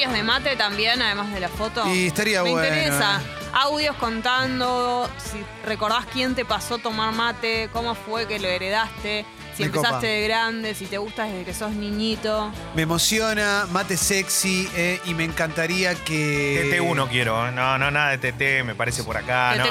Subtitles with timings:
[0.00, 1.86] historias de mate también, además de la foto?
[1.86, 3.20] Y estaría Me bueno, interesa.
[3.20, 3.36] eh.
[3.52, 9.26] Audios contando, si recordás quién te pasó tomar mate, cómo fue que lo heredaste,
[9.56, 10.06] si Me empezaste copa.
[10.06, 12.50] de grande, si te gusta desde que sos niñito.
[12.74, 16.70] Me emociona, mate sexy, eh, y me encantaría que.
[16.80, 17.48] TT1 quiero.
[17.48, 17.52] ¿eh?
[17.52, 19.56] No, no, nada de TT, me parece por acá.
[19.56, 19.64] no.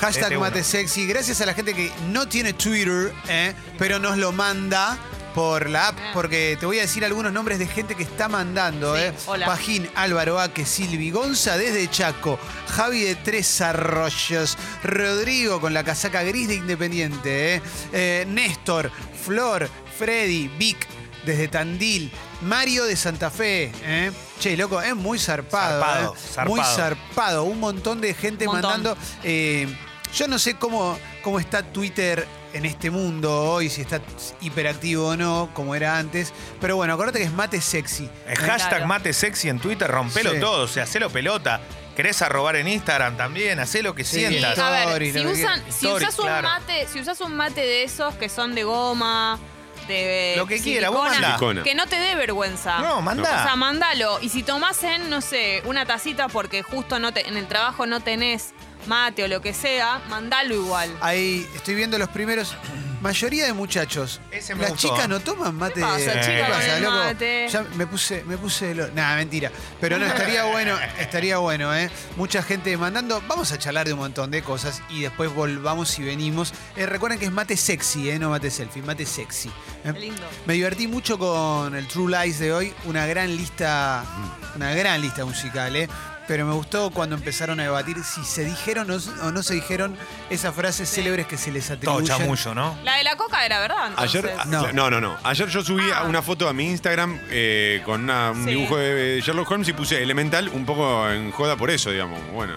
[0.00, 0.38] Hashtag TT1.
[0.40, 1.06] mate sexy.
[1.06, 4.96] Gracias a la gente que no tiene Twitter, eh, pero nos lo manda
[5.34, 6.10] por la app, Bien.
[6.14, 8.96] porque te voy a decir algunos nombres de gente que está mandando.
[8.96, 9.12] Sí, eh.
[9.26, 9.46] hola.
[9.46, 16.22] Pajín, Álvaro Aque, Silvi, Gonza desde Chaco, Javi de Tres Arroyos, Rodrigo con la casaca
[16.22, 17.62] gris de Independiente, eh.
[17.92, 18.90] Eh, Néstor,
[19.24, 19.68] Flor,
[19.98, 20.86] Freddy, Vic
[21.24, 22.10] desde Tandil,
[22.42, 23.70] Mario de Santa Fe.
[23.82, 24.10] eh.
[24.40, 25.80] Che, loco, es muy zarpado.
[25.80, 26.18] Zarpado, eh.
[26.32, 26.48] zarpado.
[26.56, 27.44] Muy zarpado.
[27.44, 28.62] Un montón de gente montón.
[28.70, 28.96] mandando.
[29.24, 29.66] eh,
[30.14, 34.00] yo no sé cómo, cómo está Twitter en este mundo hoy, si está
[34.40, 36.32] hiperactivo o no, como era antes.
[36.60, 38.08] Pero bueno, acordate que es mate sexy.
[38.26, 38.86] El hashtag Claro.
[38.86, 40.40] mate sexy en Twitter, rompelo Sí.
[40.40, 41.60] todo, o sea, hacelo pelota.
[41.96, 43.58] ¿Querés arrobar en Instagram también?
[43.58, 44.18] Hacé lo que Sí.
[44.20, 44.58] sientas.
[44.58, 45.60] A ver, si, usan, quieras.
[45.68, 46.48] si Stories, usas un claro.
[46.48, 49.38] mate, si usas un mate de esos que son de goma,
[49.88, 51.38] de Lo que quiera, vos mandá.
[51.64, 52.78] Que no te dé vergüenza.
[52.80, 53.22] No, mandá.
[53.22, 54.18] O sea, mandalo.
[54.20, 57.86] Y si tomás en, no sé, una tacita porque justo no te, en el trabajo
[57.86, 58.52] no tenés
[58.86, 60.96] mate o lo que sea, mandalo igual.
[61.00, 62.56] Ahí estoy viendo los primeros.
[63.00, 64.20] Mayoría de muchachos.
[64.32, 64.88] Ese me Las gustó.
[64.88, 65.74] chicas no toman mate.
[65.74, 66.96] ¿Qué pasa, ¿Qué chica, con pasa, el loco?
[66.96, 67.48] mate?
[67.48, 69.52] Ya me puse, me puse lo- Nada, mentira.
[69.80, 71.90] Pero no, estaría bueno, estaría bueno, ¿eh?
[72.16, 73.22] Mucha gente mandando.
[73.28, 76.52] Vamos a charlar de un montón de cosas y después volvamos y venimos.
[76.74, 78.18] Eh, recuerden que es mate sexy, ¿eh?
[78.18, 79.48] No mate selfie, mate sexy.
[79.84, 79.92] ¿eh?
[79.92, 80.22] Qué lindo.
[80.46, 84.02] Me divertí mucho con el True Lies de hoy, una gran lista,
[84.56, 85.88] una gran lista musical, ¿eh?
[86.28, 89.96] Pero me gustó cuando empezaron a debatir si se dijeron o o no se dijeron
[90.30, 92.06] esas frases célebres que se les Todo atribuyen.
[92.18, 92.78] chamullo, ¿no?
[92.84, 93.88] La de la coca era verdad.
[93.88, 94.22] Entonces.
[94.24, 94.72] Ayer, No.
[94.74, 94.90] no.
[94.90, 96.04] no, no, Ayer yo subí Ah.
[96.04, 98.50] una foto a mi Instagram eh, con una- un Sí.
[98.50, 102.20] dibujo de Sherlock Holmes y puse Elemental un poco en joda por eso, digamos.
[102.32, 102.52] Bueno,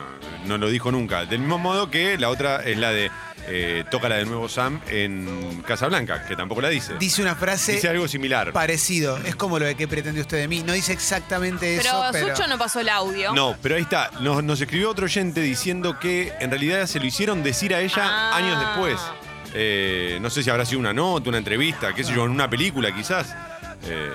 [0.46, 1.26] no lo dijo nunca.
[1.26, 3.10] Del mismo modo que la otra es la de
[3.48, 6.94] eh, Tócala de nuevo Sam en Casablanca, que tampoco la dice.
[7.00, 8.52] Dice una frase Dice algo similar.
[8.54, 9.18] parecido.
[9.18, 10.64] Es como lo de que pretende usted de mí.
[10.64, 12.36] No dice exactamente pero eso, pero...
[12.36, 13.34] Sucho no pasó el audio.
[13.34, 14.12] No, pero ahí está.
[14.22, 18.02] Nos, nos escribió otro oyente diciendo que en realidad se lo hicieron decir a ella
[18.04, 18.36] Ah.
[18.38, 19.00] años después.
[19.54, 22.50] Eh, no sé si habrá sido una nota, una entrevista, qué sé yo, en una
[22.50, 23.36] película quizás.
[23.86, 24.10] Eh,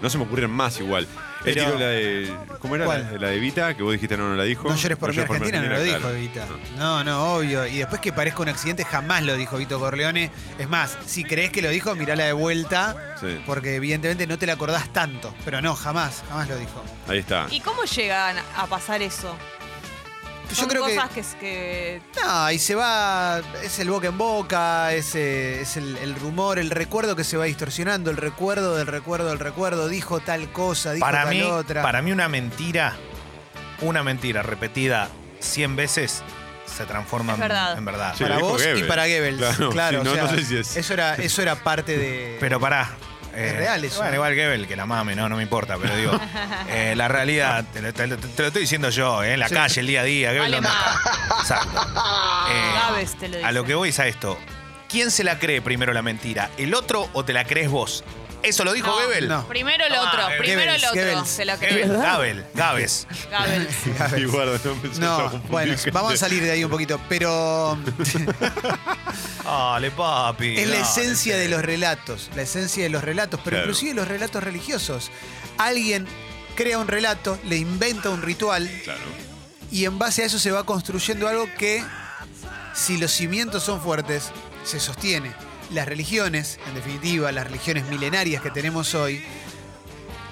[0.00, 1.06] no se me ocurren más igual.
[1.44, 2.36] Él Pero- tiró la de.
[2.58, 2.84] ¿Cómo era?
[2.84, 3.16] ¿Cuál?
[3.20, 4.68] La, de Vita, que vos dijiste no, no la dijo.
[4.68, 6.14] No llores por mi Argentina, no lo dijo claro.
[6.14, 6.46] Evita.
[6.76, 7.66] No, no, obvio.
[7.66, 10.30] Y después que parezca un accidente, jamás lo dijo Vito Corleone.
[10.58, 13.40] Es más, si crees que lo dijo, mirala de vuelta, Sí.
[13.46, 15.32] porque evidentemente no te la acordás tanto.
[15.44, 16.82] Pero no, jamás, jamás lo dijo.
[17.06, 17.46] Ahí está.
[17.50, 19.36] ¿Y cómo llegan a pasar eso?
[20.50, 20.94] Yo Son creo que.
[20.96, 21.22] cosas que...
[21.40, 22.02] que...
[22.24, 26.58] No, y se va, es el boca en boca, es, eh, es el, el rumor,
[26.58, 30.92] el recuerdo que se va distorsionando, el recuerdo del recuerdo del recuerdo, dijo tal cosa,
[30.92, 31.82] dijo Para tal mí, otra.
[31.82, 32.96] para mí una mentira,
[33.82, 35.08] una mentira repetida
[35.40, 36.22] 100 veces
[36.66, 37.78] se transforma Es en- verdad.
[37.78, 38.14] en verdad.
[38.16, 39.38] Sí, para vos y para Goebbels.
[39.38, 41.96] Claro, Claro, sí, o no- sea, no sé si es- Eso era, eso era parte
[41.98, 42.36] de.
[42.40, 42.90] Pero pará.
[43.46, 43.98] Es real eso.
[44.00, 46.12] Bueno, igual Gebel, que la mame, no, no me importa, pero digo,
[46.68, 49.48] eh, la realidad, te lo, te lo- te lo estoy diciendo yo, eh, en la
[49.48, 49.54] Sí.
[49.54, 50.28] calle, el día a día.
[50.32, 51.40] Gebel, Vale ¿dónde está?
[51.40, 51.86] Exacto.
[52.50, 54.38] Eh, Gávez te lo a lo que voy es a esto.
[54.88, 56.48] ¿Quién se la cree primero la mentira?
[56.56, 58.02] ¿El otro o te la crees vos?
[58.42, 59.28] ¿Eso lo dijo No, Gebel?
[59.28, 59.46] no.
[59.48, 60.94] Primero el Ah, otro, Goebbels, primero el otro.
[60.94, 61.28] Goebbels.
[61.28, 61.98] Se la Gebel, cree.
[62.00, 63.06] Gabel, Gávez.
[63.30, 63.74] Goebbels.
[64.18, 64.58] Y guarda,
[64.98, 67.76] no, me- bueno, vamos a salir de ahí un poquito, pero
[69.44, 70.58] Dale, papi.
[70.58, 70.88] es la dale.
[70.88, 73.64] esencia de los relatos, la esencia de los relatos, pero Claro.
[73.66, 75.10] inclusive los relatos religiosos.
[75.56, 76.06] Alguien
[76.54, 79.00] crea un relato, le inventa un ritual Claro.
[79.70, 81.82] y en base a eso se va construyendo algo que,
[82.74, 84.30] si los cimientos son fuertes,
[84.64, 85.32] se sostiene.
[85.70, 89.22] Las religiones, en definitiva, las religiones milenarias que tenemos hoy,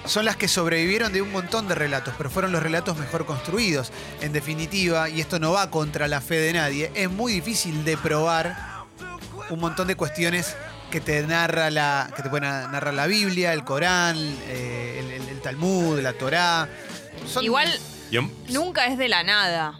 [0.05, 3.91] son las que sobrevivieron de un montón de relatos, pero fueron los relatos mejor construidos.
[4.21, 7.97] En definitiva, y esto no va contra la fe de nadie, es muy difícil de
[7.97, 8.55] probar
[9.49, 10.55] un montón de cuestiones
[10.91, 14.15] que te narra la, que te pueden narrar la Biblia, el Corán,
[14.47, 16.69] eh, el, el- el Talmud, la Torá.
[17.27, 17.77] Son- Igual
[18.49, 19.79] nunca es de la nada.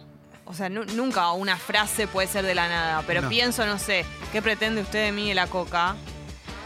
[0.50, 3.02] O sea, nu- nunca una frase puede ser de la nada.
[3.06, 3.28] Pero No.
[3.28, 5.94] pienso, no sé, ¿qué pretende usted de mí de la coca?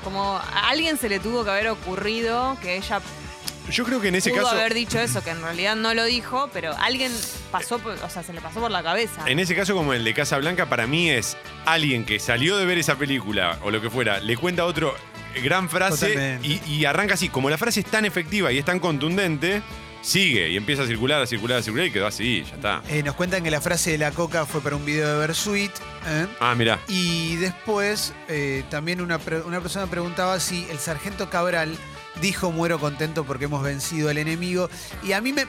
[0.04, 3.00] Como a alguien se le tuvo que haber ocurrido que ella
[3.70, 4.56] yo creo que en ese pudo caso.
[4.56, 7.12] haber dicho eso, que en realidad no lo dijo, pero alguien
[7.52, 9.22] pasó, por- o sea, se le pasó por la cabeza.
[9.26, 12.66] En ese caso, como el de Casa Blanca, para mí es alguien que salió de
[12.66, 14.96] ver esa película o lo que fuera, le cuenta otro
[15.44, 17.28] gran frase y arranca así.
[17.28, 19.62] Como la frase es tan efectiva y es tan contundente,
[20.02, 22.82] sigue y empieza a circular, a circular, a circular y quedó así, ya está.
[22.90, 25.70] Eh, nos cuentan que la frase de la coca fue para un video de Versuit.
[26.08, 26.26] ¿eh?
[26.40, 26.80] Ah, mirá.
[26.88, 31.76] Y después eh, también una, una persona preguntaba si el sargento Cabral
[32.20, 34.68] dijo muero contento porque hemos vencido al enemigo.
[35.02, 35.46] Y a mí me.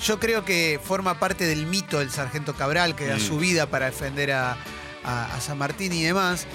[0.00, 3.20] Yo creo que forma parte del mito del sargento Cabral, que da Mm.
[3.20, 4.56] su vida para defender a,
[5.04, 6.46] a- a San Martín y demás.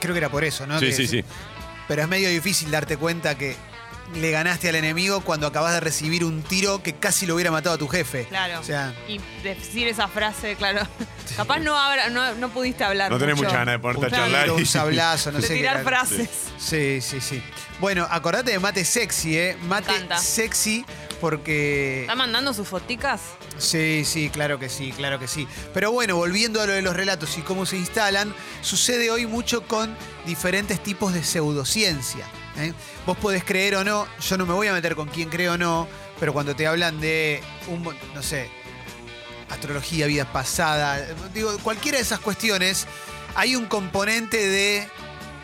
[0.00, 0.78] Creo que era por eso, ¿no?
[0.78, 1.24] Sí, Que- sí, sí.
[1.88, 3.56] Pero es medio difícil darte cuenta que
[4.14, 7.74] le ganaste al enemigo cuando acabas de recibir un tiro que casi lo hubiera matado
[7.76, 8.26] a tu jefe.
[8.26, 8.60] Claro.
[8.60, 10.86] O sea, Y decir esa frase, claro.
[11.36, 11.74] Capaz no,
[12.10, 13.10] no, no pudiste hablar.
[13.10, 13.48] No tenés mucho.
[13.48, 14.42] mucha ganas de ponerte a charlar.
[14.44, 16.28] tiro, y- un sablazo, no de sé tirar frases.
[16.58, 17.42] Sí, sí, sí.
[17.80, 19.56] Bueno, acordate de mate sexy, ¿eh?
[19.62, 20.84] Mate sexy
[21.20, 22.02] porque...
[22.02, 23.20] ¿Está mandando sus foticas?
[23.56, 25.46] Sí, sí, claro que sí, claro que sí.
[25.72, 29.62] Pero bueno, volviendo a lo de los relatos y cómo se instalan, sucede hoy mucho
[29.66, 29.96] con
[30.26, 32.26] diferentes tipos de pseudociencia.
[32.56, 32.72] ¿Eh?
[33.06, 35.58] Vos podés creer o no, yo no me voy a meter con quién cree o
[35.58, 35.88] no,
[36.18, 37.82] pero cuando te hablan de un,
[38.14, 38.50] no sé,
[39.50, 41.04] astrología, vida pasada,
[41.34, 42.86] digo, cualquiera de esas cuestiones,
[43.34, 44.88] hay un componente de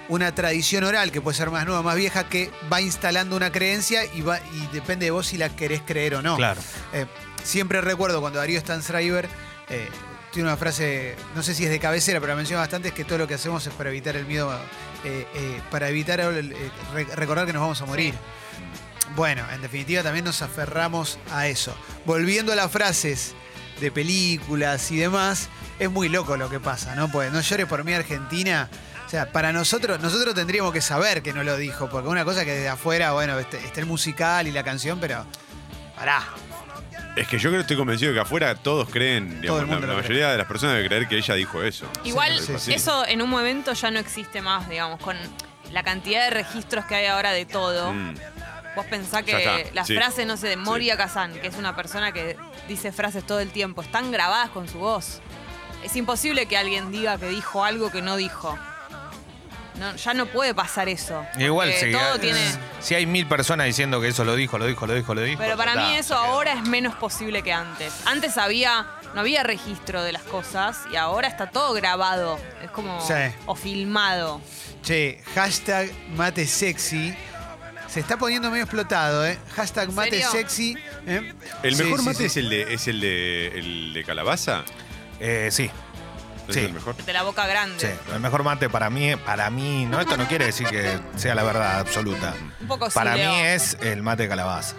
[0.09, 4.05] una tradición oral que puede ser más nueva, más vieja, que va instalando una creencia
[4.07, 6.37] y, va, y depende de vos si la querés creer o no.
[6.37, 6.61] Claro.
[6.93, 7.07] Eh,
[7.45, 9.29] siempre recuerdo cuando Darío Stanzreiber
[9.69, 9.89] eh,
[10.33, 13.05] tiene una frase, no sé si es de cabecera, pero la menciona bastante, es que
[13.05, 14.51] todo lo que hacemos es para evitar el miedo,
[15.05, 18.15] eh, eh, para evitar re- recordar que nos vamos a morir.
[19.17, 21.75] Bueno, en definitiva también nos aferramos a eso.
[22.05, 23.35] Volviendo a las frases
[23.81, 25.49] de películas y demás,
[25.79, 27.11] es muy loco lo que pasa, ¿no?
[27.11, 28.69] Pues no llores por mí Argentina.
[29.07, 32.45] O sea, para nosotros, nosotros tendríamos que saber que no lo dijo, porque una cosa
[32.45, 35.25] que desde afuera, bueno, este- está el musical y la canción, pero
[35.97, 36.23] pará.
[37.17, 40.31] Es que yo creo que estoy convencido de que afuera todos creen, digamos, la, mayoría
[40.31, 41.87] de las personas debe creer que ella dijo eso.
[42.05, 42.73] Igual, Sí, sí.
[42.73, 45.17] eso en un momento ya no existe más, digamos, con
[45.73, 47.93] la cantidad de registros que hay ahora de todo.
[47.93, 48.15] Mm.
[48.77, 49.97] Vos pensás que está, las sí.
[49.97, 52.37] frases, no sé, de Moria Kazan, que es una persona que
[52.69, 55.21] dice frases todo el tiempo, están grabadas con su voz.
[55.83, 58.57] Es imposible que alguien diga que dijo algo que no dijo.
[59.79, 61.25] No, ya no puede pasar eso.
[61.39, 62.41] Igual, todo tiene.
[62.81, 65.39] si hay mil personas diciendo que eso lo dijo, lo dijo, lo dijo, lo dijo.
[65.39, 67.93] Pero para mí eso ahora es menos posible que antes.
[68.05, 72.39] Antes había, no había registro de las cosas y ahora está todo grabado.
[72.63, 73.15] Es como Sí.
[73.47, 74.41] o filmado.
[74.83, 77.15] Che, hashtag mate sexy.
[77.89, 79.39] Se está poniendo medio explotado, ¿eh?
[79.57, 80.31] Hashtag ¿En mate serio?
[80.31, 80.77] sexy.
[81.07, 81.33] ¿eh?
[81.63, 82.25] ¿El Sí, mejor sí, mate sí.
[82.27, 84.63] es el de es el de el de calabaza?
[85.21, 85.71] Eh, sí,
[86.49, 86.61] ¿Es Sí.
[86.61, 86.97] el mejor?
[86.97, 87.79] De la boca grande.
[87.79, 88.13] sí.
[88.13, 91.43] El mejor mate para mí, para mí, no, esto no quiere decir que sea la
[91.45, 92.35] verdad absoluta.
[92.61, 93.45] Un poco sí, Para mí Leo.
[93.55, 94.75] es el mate de calabaza.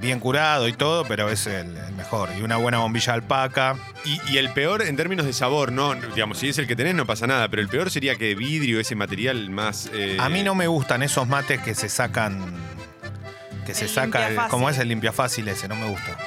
[0.00, 2.28] Bien curado y todo, pero es el, el mejor.
[2.38, 3.76] Y una buena bombilla de alpaca.
[4.04, 6.94] Y, y el peor en términos de sabor, no, digamos, si es el que tenés
[6.94, 9.88] no pasa nada, pero el peor sería que vidrio, ese material más...
[9.94, 12.52] eh, A mí no me gustan esos mates que se sacan.
[13.64, 14.18] Que se El saca.
[14.18, 14.50] el- limpiafácil.
[14.50, 15.68] ¿Cómo es el limpia fácil ese?
[15.68, 16.18] No me gusta.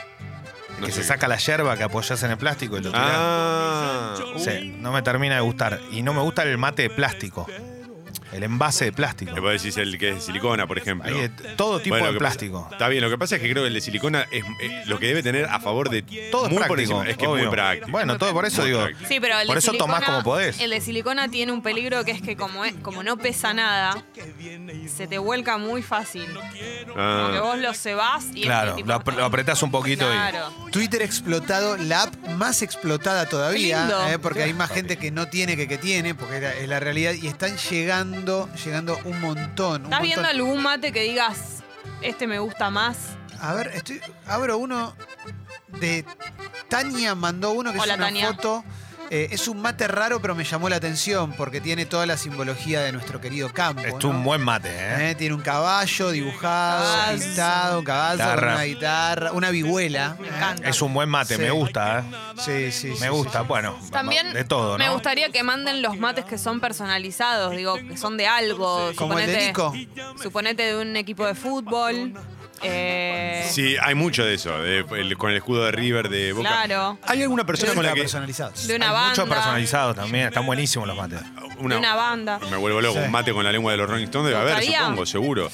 [0.79, 1.01] No que sé.
[1.01, 3.05] se saca la yerba que apoyas en el plástico y lo tirás.
[3.07, 5.79] Ah, Sí, no me termina de gustar.
[5.91, 7.47] Y no me gusta el mate de plástico.
[8.31, 9.33] El envase de plástico.
[9.33, 11.07] Te puedo decir el que es de silicona, por ejemplo.
[11.07, 12.63] Hay de todo tipo Bueno, de plástico.
[12.63, 14.83] pasa- Está bien, lo que pasa es que creo que el de silicona es eh,
[14.85, 16.01] lo que debe tener a favor de
[16.31, 16.81] Todo es muy por práctico.
[16.99, 17.09] encima.
[17.09, 17.91] Es que es muy práctico.
[17.91, 18.83] Bueno, todo por eso Muy digo.
[18.83, 19.07] práctico.
[19.09, 20.59] Sí, pero el Por de eso tomás silicona- como podés.
[20.59, 24.03] El de silicona tiene un peligro que es que como, es- como no pesa nada,
[24.93, 26.25] se te vuelca muy fácil.
[26.95, 27.21] Ah.
[27.27, 30.51] Como que vos lo cebás y Claro, tipo- lo, ap- lo apretás un poquito Claro.
[30.71, 33.87] Twitter explotado, la app más explotada todavía.
[34.11, 34.19] ¿eh?
[34.19, 36.79] porque hay más gente que no tiene que que tiene, porque es la, es la
[36.79, 39.81] realidad, y están llegando, llegando un montón.
[39.81, 41.63] Un ¿Estás viendo algún mate que digas,
[42.01, 42.97] este me gusta más?
[43.39, 44.95] A ver, estoy, abro uno
[45.79, 46.03] de
[46.69, 48.27] Tania, mandó uno que Hola, es una Tania.
[48.33, 48.63] foto.
[49.09, 52.81] Eh, es un mate raro, pero me llamó la atención porque tiene toda la simbología
[52.81, 53.81] de nuestro querido campo.
[53.81, 54.09] Es ¿no?
[54.09, 55.11] un buen mate, ¿eh?
[55.11, 58.53] Eh, Tiene un caballo dibujado, pintado, un caballo, Guitarra.
[58.55, 60.15] una guitarra, una vihuela.
[60.19, 60.31] Me ¿eh?
[60.35, 60.69] encanta.
[60.69, 61.41] Es un buen mate, Sí.
[61.41, 62.03] me gusta, ¿eh?
[62.37, 63.45] Sí, sí, sí, Me gusta, sí.
[63.47, 63.77] bueno.
[63.91, 64.83] También de todo, ¿no?
[64.83, 68.91] me gustaría que manden los mates que son personalizados, digo, que son de algo.
[68.95, 69.73] Como el de Nico.
[70.21, 72.13] Suponete de un equipo de fútbol.
[72.63, 76.49] Eh, Sí, hay mucho de eso, de- el- con el escudo de River, de Boca.
[76.49, 76.97] Claro.
[77.03, 78.01] ¿Hay alguna persona con la que...
[78.01, 78.67] personalizados.
[78.67, 79.09] De una Hay banda.
[79.09, 81.19] muchos personalizados también, están buenísimos los mates.
[81.21, 82.39] De una banda.
[82.51, 83.05] Me vuelvo loco, Sí.
[83.05, 85.51] un mate con la lengua de los Rolling Stones debe ¿Te haber, supongo, seguro.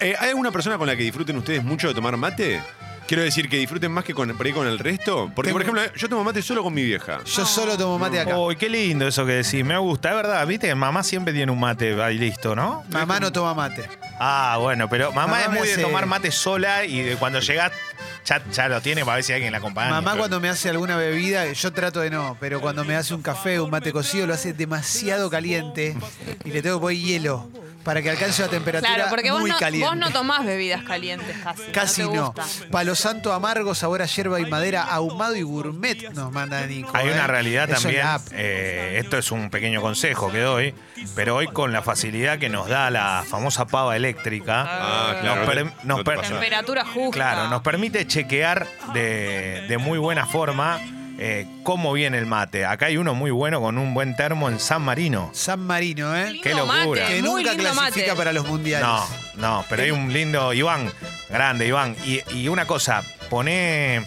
[0.00, 2.60] Eh, ¿Hay alguna persona con la que disfruten ustedes mucho de tomar mate?
[3.06, 5.30] Quiero decir que disfruten más que con, por ahí con el resto.
[5.34, 7.20] Porque, Tengo- por ejemplo, yo tomo mate solo con mi vieja.
[7.24, 8.36] Yo solo tomo mate acá.
[8.36, 11.60] Uy, qué lindo eso que decís, me gusta, es verdad, viste, mamá siempre tiene un
[11.60, 12.82] mate ahí listo, ¿no?
[12.90, 13.88] Mamá no toma mate.
[14.18, 17.16] Ah, bueno, pero mamá, Mamá es me muy de hace- tomar mate sola y de
[17.16, 17.70] cuando llegás
[18.24, 19.90] ya, ya lo tiene para ver si alguien la acompaña.
[19.90, 23.22] Mamá cuando me hace alguna bebida, yo trato de no, pero cuando me hace un
[23.22, 25.96] café un mate cocido lo hace demasiado caliente
[26.44, 27.48] y le tengo que poner hielo.
[27.86, 29.86] Para que alcance una temperatura Claro, porque vos muy no, caliente.
[29.88, 31.62] vos no tomás bebidas calientes casi.
[31.70, 32.10] Casi no.
[32.10, 32.26] te no.
[32.32, 32.44] gusta.
[32.72, 36.90] Palo santo amargo, sabor a hierba y madera, ahumado y gourmet, nos manda Nico.
[36.94, 37.12] Hay ¿eh?
[37.12, 40.74] una realidad Eso en también, eh, esto es un pequeño consejo que doy,
[41.14, 45.64] pero hoy con la facilidad que nos da la famosa pava eléctrica, Ah, claro.
[45.84, 46.26] Nos per- per-.
[46.28, 47.12] Temperatura justa.
[47.12, 50.80] claro, nos permite chequear de, de muy buena forma
[51.18, 52.64] eh, cómo viene el mate.
[52.66, 55.30] Acá hay uno muy bueno con un buen termo en San Marino.
[55.32, 56.30] San Marino, ¿eh?
[56.32, 57.02] Lindo Qué locura.
[57.02, 58.16] mate, Que nunca clasifica mate.
[58.16, 58.86] para los mundiales.
[58.86, 59.06] No,
[59.36, 60.92] no, pero hay un lindo Iván,
[61.30, 61.96] grande Iván.
[62.04, 64.04] Y, y una cosa, pone,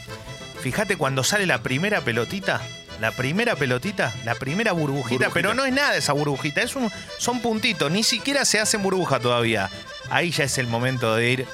[0.61, 2.61] fíjate cuando sale la primera pelotita,
[2.99, 5.29] la primera pelotita, la primera burbujita, Burbujita.
[5.33, 9.19] pero no es nada esa burbujita, es un, son puntitos, ni siquiera se hacen burbuja
[9.19, 9.69] todavía.
[10.11, 11.47] Ahí ya es el momento de ir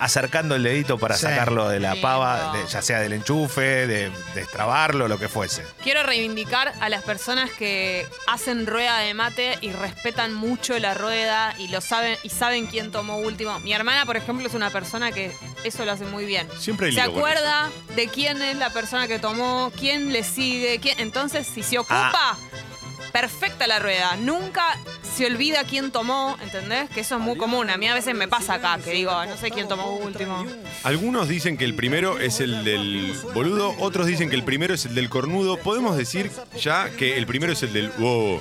[0.00, 1.22] acercando el dedito para Sí.
[1.22, 5.64] sacarlo de la pava, de- ya sea del enchufe, de destrabarlo, lo que fuese.
[5.82, 11.54] Quiero reivindicar a las personas que hacen rueda de mate y respetan mucho la rueda
[11.58, 13.60] y lo saben y saben quién tomó último.
[13.60, 15.32] Mi hermana, por ejemplo, es una persona que
[15.64, 16.48] eso lo hace muy bien.
[16.58, 20.24] Siempre hay se lío con acuerda de quién es la persona que tomó, quién le
[20.24, 20.98] sigue, quién.
[20.98, 22.36] Entonces, si se ocupa, Ah.
[23.12, 24.16] perfecta la rueda.
[24.16, 24.62] Nunca
[25.14, 26.88] se olvida quién tomó, ¿entendés?
[26.90, 27.68] Que eso es muy común.
[27.70, 30.44] A mí a veces me pasa acá, que digo, no sé quién tomó último.
[30.84, 34.86] Algunos dicen que el primero es el del boludo, otros dicen que el primero es
[34.86, 35.56] el del cornudo.
[35.58, 38.40] Podemos decir ya que el primero es el del wow.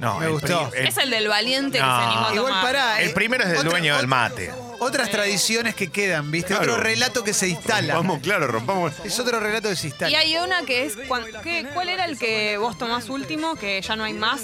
[0.00, 0.68] No, Me el gustó.
[0.70, 2.62] pri- el- Es el del valiente que se animó a Igual tomar.
[2.64, 3.00] pará.
[3.02, 4.52] el eh, primero es del otra- dueño del mate.
[4.80, 6.54] Otras tradiciones que quedan, ¿viste?
[6.54, 6.72] Claro.
[6.74, 7.94] Otro relato que se instala.
[7.94, 8.92] Vamos, claro, rompamos.
[9.04, 10.10] Es otro relato que se instala.
[10.10, 10.96] Y hay una que es.
[11.08, 13.56] cuan- ¿qué- ¿Cuál era el que vos tomás último?
[13.56, 14.42] Que ya no hay más.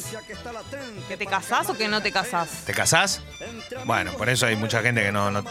[1.08, 2.64] ¿Que te casás o que no te casás?
[2.66, 3.20] ¿Te casás?
[3.84, 5.30] Bueno, por eso hay mucha gente que no...
[5.30, 5.44] no-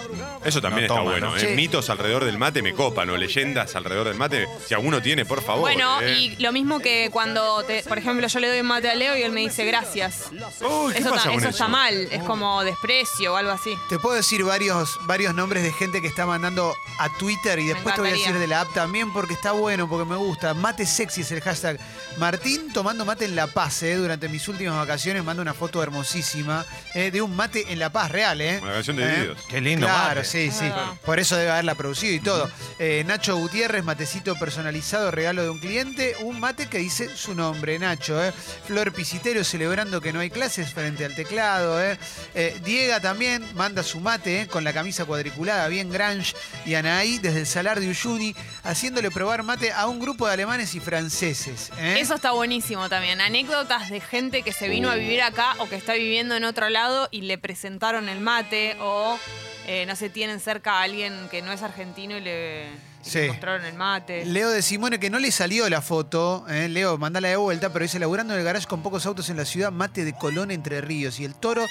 [0.43, 1.29] Eso también No está toma, bueno.
[1.31, 1.37] ¿no?
[1.37, 1.39] ¿eh?
[1.39, 1.47] Sí.
[1.55, 4.47] Mitos alrededor del mate me copan, o leyendas alrededor del mate.
[4.67, 5.61] Si alguno tiene, por favor.
[5.61, 6.11] Bueno, ¿eh?
[6.13, 9.21] y lo mismo que cuando, te- por ejemplo, yo le doy mate a Leo y
[9.23, 10.25] él me dice gracias.
[10.61, 11.49] Uy, ¿qué Eso, pasa ta- con eso eso?
[11.49, 13.73] está mal, es como desprecio o algo así.
[13.89, 14.72] Te puedo decir varios,
[15.05, 18.37] varios nombres de gente que está mandando a Twitter y después te voy a decir
[18.37, 20.53] de la app también porque está bueno, porque me gusta.
[20.53, 21.79] Mate sexy es el hashtag.
[22.17, 26.65] Martín tomando mate en La Paz, eh, durante mis últimas vacaciones, manda una foto hermosísima
[26.93, 28.59] eh, de un mate en La Paz real, ¿eh?
[28.61, 29.11] Una canción de ¿Eh?
[29.11, 29.37] Divididos.
[29.49, 30.25] Qué lindo Claro, mate.
[30.25, 30.65] sí, sí.
[30.71, 30.95] Ah.
[31.05, 32.49] Por eso debe haberla producido y todo.
[32.79, 36.15] Eh, Nacho Gutiérrez, matecito personalizado, regalo de un cliente.
[36.21, 38.23] Un mate que dice su nombre, Nacho.
[38.23, 38.33] ¿eh?
[38.67, 41.81] Flor Pisitero celebrando que no hay clases frente al teclado.
[41.81, 41.97] ¿eh?
[42.35, 44.47] Eh, Diega también manda su mate ¿eh?
[44.63, 46.33] Con la camisa cuadriculada, bien Grange.
[46.65, 50.73] Y Anaí desde el Salar de Uyuni, haciéndole probar mate a un grupo de alemanes
[50.73, 51.69] y franceses.
[51.77, 51.97] ¿eh?
[51.99, 53.19] Eso está buenísimo también.
[53.19, 56.69] Anécdotas de gente que se vino a vivir acá o que está viviendo en otro
[56.69, 59.19] lado y le presentaron el mate o,
[59.67, 62.67] eh, no sé, tienen cerca a alguien que no es argentino y le,
[63.05, 63.27] y le Sí.
[63.27, 64.25] mostraron el mate.
[64.25, 66.45] Leo de Simone, que no le salió la foto.
[66.49, 66.67] ¿eh?
[66.69, 69.45] Leo, mandala de vuelta, pero dice, laburando en el garage con pocos autos en la
[69.45, 71.19] ciudad, mate de Colón Entre Ríos.
[71.19, 71.65] Y el toro,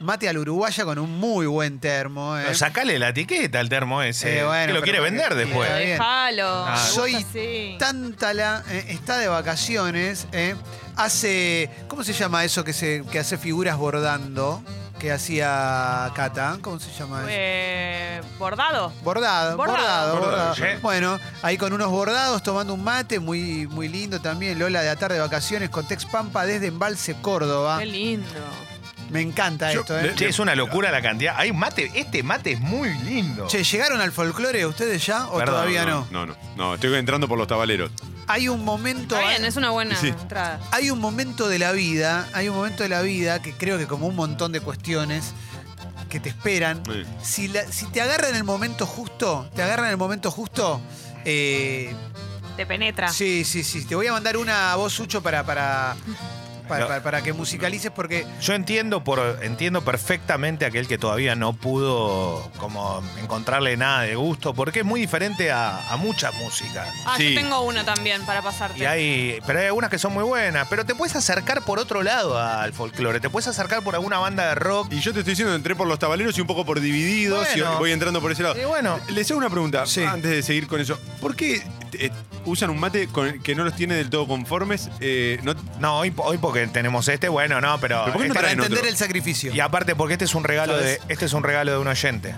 [0.00, 2.36] mate al uruguaya con un muy buen termo.
[2.38, 2.54] ¿eh?
[2.54, 4.38] Sacale la etiqueta al termo ese.
[4.40, 5.68] Eh, bueno, que lo quiere vender después.
[5.72, 6.46] Déjalo.
[6.48, 6.76] Ah.
[6.76, 7.24] Soy.
[7.78, 10.26] Tántala eh, está de vacaciones.
[10.32, 10.54] ¿eh?
[10.96, 14.62] Hace, ¿cómo se llama eso que, se, que hace figuras bordando?
[14.98, 16.58] Que hacía Cata.
[16.60, 17.28] ¿Cómo se llama eso?
[17.30, 18.92] Eh, ¿Bordado?
[19.04, 20.20] Bordado, bordado, Bordado.
[20.20, 20.54] bordado.
[20.56, 20.62] Sí.
[20.82, 24.58] Bueno, ahí con unos bordados, tomando un mate, muy, muy lindo también.
[24.58, 27.78] Lola de Atar de vacaciones con Tex Pampa desde Embalse, Córdoba.
[27.78, 28.26] Qué lindo.
[29.10, 30.12] Me encanta Yo- esto, ¿eh?
[30.16, 31.34] Che, es una locura la cantidad.
[31.38, 33.46] Hay mate, este mate es muy lindo.
[33.46, 36.06] Che, ¿llegaron al folclore ustedes ya o Perdón, todavía no?
[36.10, 36.74] No, no, no.
[36.74, 37.90] Estoy entrando por los tabaleros.
[38.28, 39.16] Hay un momento.
[39.16, 40.08] Está bien, es una buena Sí.
[40.08, 40.60] entrada.
[40.70, 43.86] Hay un momento de la vida, hay un momento de la vida que creo que
[43.86, 45.32] como un montón de cuestiones
[46.10, 47.02] que te esperan, Sí.
[47.22, 50.80] si, la- si te agarran en el momento justo, te agarran en el momento justo,
[51.24, 51.94] eh,
[52.56, 53.08] Te penetra.
[53.12, 55.96] sí, sí, sí, te voy a mandar una voz, Sucho, para, para,
[56.68, 56.88] para, No.
[56.88, 62.50] para- para que musicalices porque Yo entiendo por entiendo perfectamente aquel que todavía no pudo
[62.58, 66.86] como encontrarle nada de gusto, porque es muy diferente a, a mucha música.
[67.06, 67.34] Ah, Sí.
[67.34, 68.78] yo tengo una también para pasarte.
[68.78, 70.68] Y hay, pero hay algunas que son muy buenas.
[70.68, 73.20] Pero te puedes acercar por otro lado al folclore.
[73.20, 74.92] Te puedes acercar por alguna banda de rock.
[74.92, 77.74] Y yo te estoy diciendo, entré por los tabaleros y un poco por divididos Bueno.
[77.74, 78.60] y voy entrando por ese lado.
[78.60, 80.02] Y bueno, Les hago una pregunta Sí.
[80.04, 80.98] antes de seguir con eso.
[81.20, 81.62] ¿Por qué
[81.94, 82.10] eh,
[82.44, 84.90] usan un mate con- que no los tiene del todo conformes?
[85.00, 88.02] Eh, no- no, hoy, hoy porque tenemos este, bueno, no, pero.
[88.04, 88.90] ¿Pero por qué no este- para traen entender otro?
[88.90, 89.54] el sacrificio.
[89.54, 92.34] y aparte porque este es un regalo de, este es un regalo de un oyente.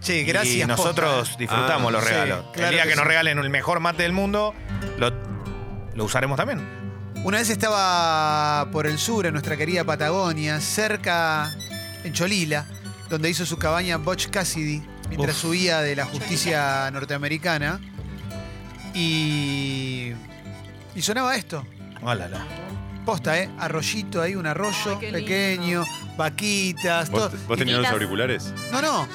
[0.00, 0.56] Sí, gracias.
[0.56, 1.38] Y nosotros posta.
[1.38, 2.44] disfrutamos Ah, los sí, regalos.
[2.54, 3.08] claro el día que que, nos sí.
[3.08, 4.54] regalen el mejor mate del mundo,
[4.98, 5.12] lo,
[5.94, 6.66] lo usaremos también.
[7.22, 11.54] Una vez estaba por el sur, en nuestra querida Patagonia, cerca,
[12.02, 12.64] en Cholila,
[13.10, 15.42] donde hizo su cabaña Butch Cassidy, mientras Uf.
[15.42, 17.78] subía de la justicia norteamericana.
[18.94, 20.12] Y,
[20.94, 21.66] y sonaba esto.
[22.02, 22.28] Hola,
[23.04, 23.50] Posta, ¿eh?
[23.58, 25.18] Arroyito ahí, un arroyo Ay, qué lindo.
[25.18, 25.84] pequeño,
[26.16, 27.38] vaquitas, ¿Vos, todo.
[27.48, 28.52] vos tenías los auriculares?
[28.72, 29.08] No, no.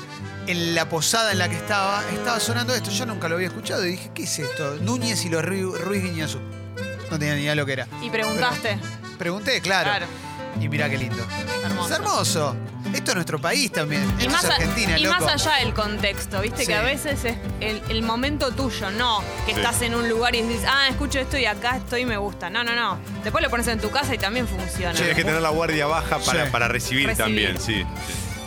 [0.48, 2.92] En la posada en la que estaba, estaba sonando esto.
[2.92, 4.78] Yo nunca lo había escuchado y dije, ¿qué es esto?
[4.82, 6.40] Núñez y los Ru- Ruiz Guiñazú.
[7.10, 7.88] No tenía ni idea lo que era.
[8.02, 8.78] Y preguntaste.
[9.18, 9.90] Pregunté, claro.
[9.90, 10.06] Claro.
[10.60, 11.26] Y mirá qué lindo.
[11.64, 11.94] Hermoso.
[11.94, 12.56] Es hermoso.
[12.94, 14.04] Esto es nuestro país también.
[14.20, 15.20] Y, Esto más, es a- Argentina, y loco.
[15.26, 16.68] más allá del contexto, viste Sí.
[16.68, 19.60] que a veces es el, el momento tuyo, no que Sí.
[19.60, 22.50] estás en un lugar y dices, ah, escucho esto y acá estoy y me gusta.
[22.50, 22.98] No, no, no.
[23.24, 24.94] Después lo pones en tu casa y también funciona.
[24.94, 26.52] Tienes que tener la guardia baja para, Sí.
[26.52, 27.26] para recibir, Recibir.
[27.26, 27.84] también, sí.
[27.84, 27.86] sí.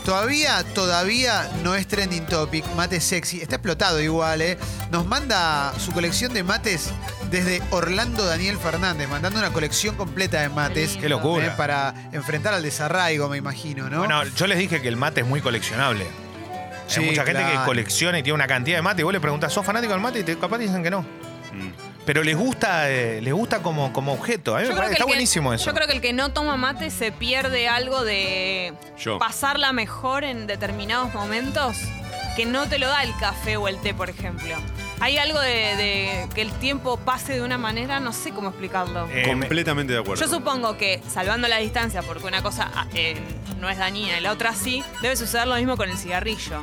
[0.05, 3.43] Todavía, todavía no es trending topic, mate sexy.
[3.43, 4.57] Está explotado igual, ¿eh?
[4.91, 6.89] Nos manda su colección de mates
[7.31, 10.97] desde Orlando Daniel Fernández, mandando una colección completa de mates.
[10.97, 11.47] Qué locura.
[11.47, 11.53] ¿eh?
[11.57, 13.99] Para enfrentar al desarraigo, me imagino, ¿no?
[13.99, 16.07] Bueno, yo les dije que el mate es muy coleccionable.
[16.87, 19.21] Sí, Hay mucha gente que colecciona y tiene una cantidad de mate y vos le
[19.21, 20.21] preguntas, ¿sos fanático del mate?
[20.21, 21.05] Y te, capaz te dicen que no.
[22.07, 24.57] Pero les gusta, eh, les gusta como, como objeto.
[24.57, 25.67] A mí me parece, que está el buenísimo eso.
[25.67, 29.19] Yo creo que el que no toma mate se pierde algo de Yo.
[29.19, 31.77] pasarla mejor en determinados momentos
[32.37, 34.55] que no te lo da el café o el té, por ejemplo.
[35.01, 39.07] Hay algo de, de que el tiempo pase de una manera, no sé cómo explicarlo.
[39.09, 40.25] Eh, me- Completamente de acuerdo.
[40.25, 43.17] Yo supongo que, salvando la distancia, porque una cosa ah, eh,
[43.61, 46.63] no es dañina y la otra sí, debe suceder lo mismo con el cigarrillo.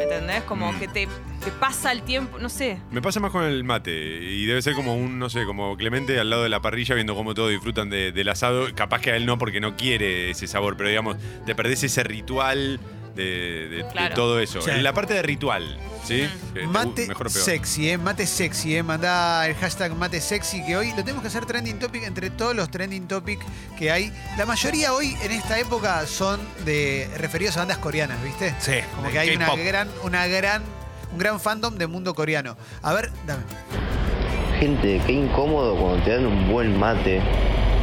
[0.00, 0.42] ¿Entendés?
[0.42, 0.78] Como Mm.
[0.80, 1.08] que te,
[1.44, 2.78] te pasa el tiempo, no sé.
[2.90, 6.18] Me pasa más con el mate y debe ser como un, no sé, como Clemente
[6.18, 8.66] al lado de la parrilla viendo cómo todos disfrutan de- del asado.
[8.74, 12.02] Capaz que a él no porque no quiere ese sabor, pero digamos, te perdés ese
[12.02, 12.78] ritual
[13.14, 14.66] de, de- todo eso.
[14.68, 16.28] En la parte de ritual, ¿sí?
[16.66, 17.44] Mate mejor o peor.
[17.44, 17.98] sexy, ¿eh?
[17.98, 18.82] Mate sexy, ¿eh?
[18.82, 22.54] Mandá el hashtag mate sexy que hoy lo tenemos que hacer trending topic entre todos
[22.54, 23.40] los trending topic
[23.78, 24.12] que hay.
[24.36, 28.54] La mayoría hoy en esta época son de referidos a bandas coreanas, ¿viste?
[28.58, 30.62] Sí, Como que hay una gran, una gran,
[31.12, 32.56] un gran fandom de mundo coreano.
[32.82, 33.42] A ver, dame.
[34.60, 37.20] Gente, qué incómodo cuando te dan un buen mate,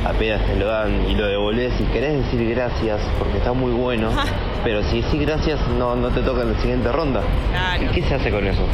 [0.06, 4.12] apenas te lo dan y lo devolves y querés decir gracias porque está muy bueno,
[4.64, 7.22] pero si decís gracias no, no te toca en la siguiente ronda.
[7.52, 7.84] Claro.
[7.84, 8.66] ¿Y qué se hace con eso?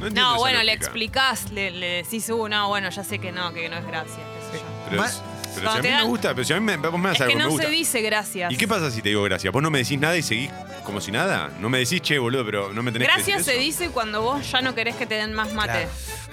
[0.00, 3.52] No, No, bueno, le explicás, le, le decís, uh, no, bueno, ya sé que no,
[3.54, 4.16] que no es gracias.
[4.18, 4.68] qué sé yo.
[4.90, 5.22] Pero, es-
[5.54, 7.08] pero si a mí te me dan- gusta, pero si a mí me, vos me
[7.08, 7.66] das Es algo que me no gusta.
[7.66, 8.52] se dice gracias.
[8.52, 9.50] ¿Y qué pasa si te digo gracias?
[9.50, 10.50] Vos no me decís nada y seguís
[10.84, 11.48] como si nada.
[11.60, 14.20] No me decís, che, boludo, pero no me tenés Gracias que se decir dice cuando
[14.20, 15.72] vos ya no querés que te den más mate.
[15.72, 15.88] Claro.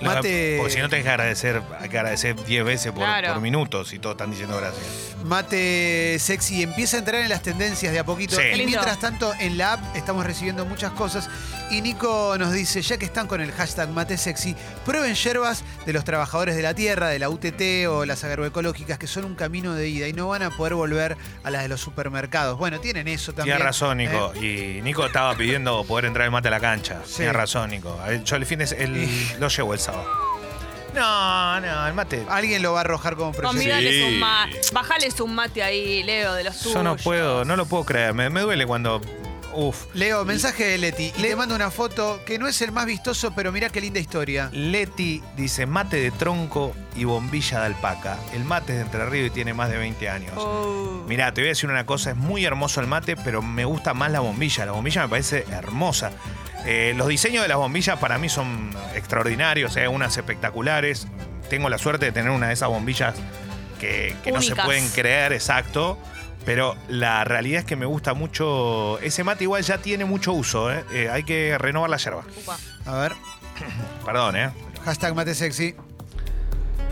[0.09, 3.33] Mate- Porque si no tenés que agradecer, hay que agradecer 10 veces por, Claro.
[3.33, 4.85] por minuto si todos están diciendo gracias.
[5.23, 8.35] Mate sexy empieza a entrar en las tendencias de a poquito.
[8.35, 8.41] Sí.
[8.41, 8.71] Y Qué lindo.
[8.71, 11.29] mientras tanto, en la app estamos recibiendo muchas cosas.
[11.71, 15.93] Y Nico nos dice, ya que están con el hashtag mate sexy, prueben yerbas de
[15.93, 19.73] los trabajadores de la tierra, de la UTT o las agroecológicas, que son un camino
[19.73, 22.57] de ida y no van a poder volver a las de los supermercados.
[22.57, 23.55] Bueno, tienen eso también.
[23.57, 24.33] Tienes razón, Nico.
[24.35, 24.77] ¿eh?
[24.77, 26.99] Y Nico estaba pidiendo poder entrar el mate a la cancha.
[27.05, 27.17] Sí.
[27.17, 27.99] Tienes razón, Nico.
[28.03, 29.92] A ver, Yo el fin de el, Y- lo llevo el sábado.
[30.93, 32.23] No, no, el mate.
[32.29, 33.33] Alguien lo va a arrojar como.
[33.33, 34.03] Convidales Sí.
[34.03, 34.61] un mate.
[34.73, 36.73] Bajales un mate ahí, Leo, de los tuyos.
[36.75, 38.13] Yo no puedo, no lo puedo creer.
[38.13, 39.01] Me, me duele cuando.
[39.55, 39.85] Uf.
[39.93, 41.13] Leo, mensaje de Leti.
[41.15, 43.99] Y te mando una foto que no es el más vistoso, pero mirá qué linda
[43.99, 44.49] historia.
[44.51, 48.17] Leti dice mate de tronco y bombilla de alpaca.
[48.33, 50.33] El mate es de Entre Ríos y tiene más de 20 años.
[50.37, 51.03] Oh.
[51.07, 53.93] Mirá, te voy a decir una cosa, es muy hermoso el mate, pero me gusta
[53.93, 54.65] más la bombilla.
[54.65, 56.11] La bombilla me parece hermosa.
[56.65, 61.07] Eh, los diseños de las bombillas para mí son extraordinarios, eh, unas espectaculares.
[61.49, 63.15] Tengo la suerte de tener una de esas bombillas
[63.79, 65.97] que, que no se pueden creer, exacto.
[66.45, 68.99] Pero la realidad es que me gusta mucho.
[68.99, 70.83] Ese mate igual ya tiene mucho uso, eh.
[70.93, 72.23] Eh, hay que renovar la yerba.
[72.41, 72.57] Upa.
[72.85, 73.13] A ver,
[74.05, 74.49] Perdón, ¿eh?
[74.83, 75.75] hashtag mate sexy.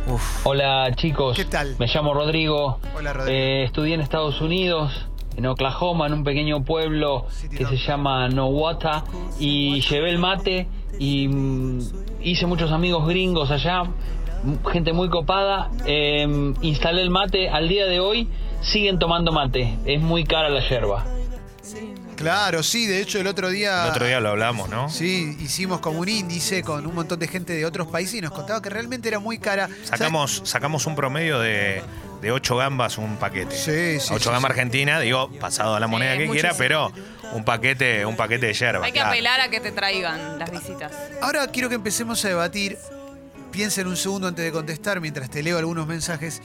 [0.07, 0.45] Uf.
[0.45, 1.75] Hola chicos, ¿Qué tal?
[1.77, 3.37] me llamo Rodrigo, Hola, Rodrigo.
[3.37, 9.03] Eh, estudié en Estados Unidos, en Oklahoma, en un pequeño pueblo que se llama Nowata
[9.39, 10.67] y llevé el mate
[10.99, 11.79] y mm,
[12.21, 13.83] hice muchos amigos gringos allá,
[14.71, 18.27] gente muy copada, eh, instalé el mate, al día de hoy
[18.61, 21.05] siguen tomando mate, es muy cara la yerba.
[22.21, 23.83] Claro, sí, de hecho el otro día.
[23.83, 24.89] El otro día lo hablamos, ¿no?
[24.89, 28.31] Sí, hicimos como un índice con un montón de gente de otros países y nos
[28.31, 29.69] contaba que realmente era muy cara.
[29.83, 31.83] Sacamos, sacamos un promedio de,
[32.21, 33.55] de 8 gambas un paquete.
[33.55, 34.59] Sí, sí, 8 sí, gambas sí.
[34.59, 36.91] argentina, digo, pasado a la moneda Sí, que quiera, pero
[37.33, 38.85] un paquete, un paquete de yerba.
[38.85, 39.11] Hay que claro.
[39.11, 40.91] apelar a que te traigan las visitas.
[41.21, 42.77] Ahora quiero que empecemos a debatir.
[43.51, 46.41] Piensen un segundo antes de contestar mientras te leo algunos mensajes.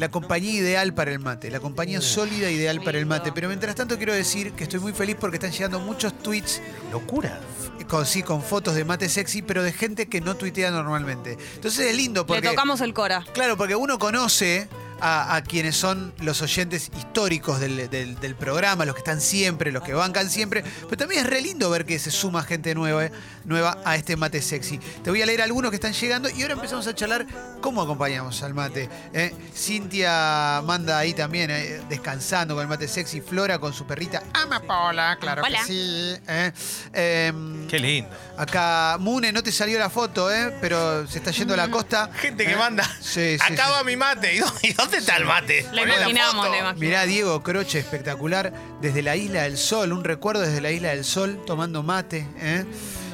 [0.00, 3.32] La compañía ideal para el mate, la compañía sólida ideal para el mate.
[3.32, 7.38] Pero mientras tanto quiero decir que estoy muy feliz porque están llegando muchos tweets Locura.
[7.86, 11.36] con, sí, con fotos de mate sexy, pero de gente que no tuitea normalmente.
[11.54, 12.40] Entonces es lindo porque...
[12.40, 13.26] Le tocamos el cora.
[13.34, 18.84] Claro, porque uno conoce a, a quienes son los oyentes históricos del, del- del programa,
[18.84, 20.62] los que están siempre, los que bancan siempre.
[20.82, 23.12] Pero también es re lindo ver que se suma gente nueva, eh,
[23.44, 24.78] nueva a este mate sexy.
[25.02, 27.26] Te voy a leer algunos que están llegando y ahora empezamos a charlar
[27.60, 28.88] cómo acompañamos al mate.
[29.12, 29.34] eh.
[29.54, 33.20] Cintia manda ahí también, eh, descansando con el mate sexy.
[33.20, 35.58] Flora con su perrita Amapola, claro Hola.
[35.60, 36.14] que sí.
[36.28, 36.52] eh.
[36.92, 38.10] Em, Qué lindo.
[38.36, 40.56] Acá, Mune, no te salió la foto, ¿eh?
[40.60, 42.10] pero se está yendo a la costa.
[42.14, 42.56] Gente que ¿Eh?
[42.56, 42.84] manda.
[43.00, 43.84] Sí, sí, Acaba sí.
[43.86, 44.34] mi mate.
[44.34, 45.62] ¿Y dónde, y dónde está el mate?
[45.72, 46.42] La Poné imaginamos, foto.
[46.42, 46.80] la imaginamos.
[46.80, 48.52] Mirá, Diego Croche, espectacular.
[48.80, 52.26] Desde la Isla del Sol, un recuerdo desde la Isla del Sol, tomando mate.
[52.38, 52.64] ¿eh?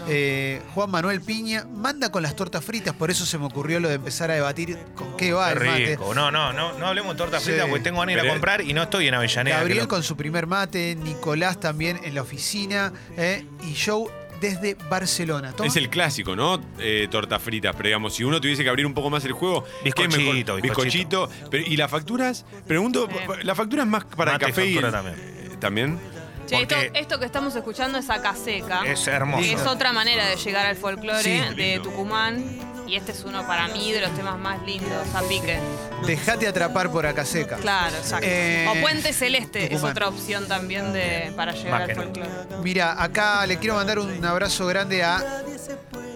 [0.09, 3.89] Eh, Juan Manuel Piña manda con las tortas fritas, por eso se me ocurrió lo
[3.89, 5.87] de empezar a debatir con qué va Qué el mate.
[5.87, 6.15] rico.
[6.15, 7.47] No, no, no, no hablemos de torta Sí.
[7.47, 9.57] frita porque tengo ganas de ir a Pero- comprar y no estoy en Avellaneda.
[9.59, 13.45] Gabriel lo- con su primer mate, Nicolás también en la oficina ¿eh?
[13.69, 14.05] y Joe
[14.41, 15.53] desde Barcelona.
[15.53, 15.69] Toma.
[15.69, 16.61] Es el clásico, ¿no?
[16.79, 19.65] Eh, tortas fritas, pero digamos, si uno tuviese que abrir un poco más el juego,
[19.83, 20.09] ¿qué es mejor?
[20.19, 21.27] Bizcochito, bizcochito.
[21.27, 21.49] bizcochito.
[21.51, 22.45] Pero, ¿Y las facturas?
[22.67, 23.45] Pregunto, Eh.
[23.45, 24.67] ¿la factura es más para Mate el y café?
[24.67, 25.29] y factura el- también.
[25.29, 25.99] eh, ¿También?
[26.47, 28.83] Che, esto, Porque- esto que estamos escuchando es acá seca.
[28.87, 29.43] Es hermoso.
[29.43, 31.55] es otra manera de llegar al folclore Sí.
[31.57, 31.81] de.
[31.83, 32.45] Tucumán.
[32.87, 35.59] Y este es uno para mí de los temas más lindos, a pique.
[36.07, 37.57] Dejate atrapar por acá seca.
[37.57, 38.27] Claro, exacto.
[38.29, 42.31] Eh, o Puente Celeste es otra opción también de, para llegar al folclore.
[42.63, 45.43] Mira, acá le quiero mandar un abrazo grande a.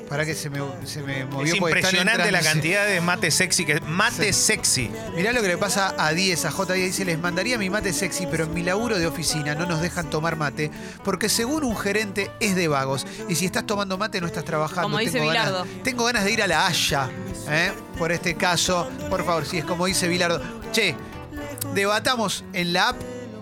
[0.09, 1.55] Para que se me, se me movió.
[1.55, 4.43] Es impresionante la cantidad de mate sexy que mate Sí.
[4.47, 4.91] sexy.
[5.15, 6.75] Mirá lo que le pasa a 10, a J10.
[6.75, 10.11] Dice: Les mandaría mi mate sexy, pero en mi laburo de oficina no nos dejan
[10.11, 10.73] tomar mate
[11.05, 13.07] porque, según un gerente, es de vagos.
[13.29, 14.83] Y si estás tomando mate, no estás trabajando.
[14.83, 15.67] Como dice Tengo ganas- Bilardo.
[15.85, 17.09] tengo ganas de ir a Haya,
[17.49, 17.73] ¿eh?
[17.97, 18.87] por este caso.
[19.09, 20.43] Por favor, si es como dice Bilardo.
[20.73, 20.95] Che,
[21.75, 23.01] debatamos en la app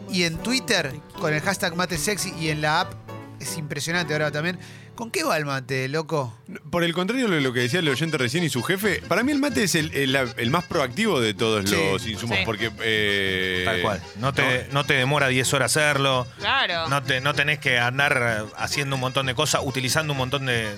[0.09, 2.93] y en Twitter con el hashtag mate sexy y en la app.
[3.41, 4.61] Es impresionante ahora también.
[4.99, 6.37] ¿Con qué va el mate, loco?
[6.73, 9.31] Por el contrario de lo que decía el oyente recién y su jefe, para mí
[9.31, 11.77] el mate es el, el- el más proactivo de todos Sí.
[11.77, 12.43] los insumos, Sí.
[12.45, 12.73] porque...
[12.83, 14.03] eh, Tal cual.
[14.17, 16.27] No te, no te demora 10 horas hacerlo.
[16.41, 16.89] Claro.
[16.89, 20.69] No, te, no tenés que andar haciendo un montón de cosas, utilizando un montón de.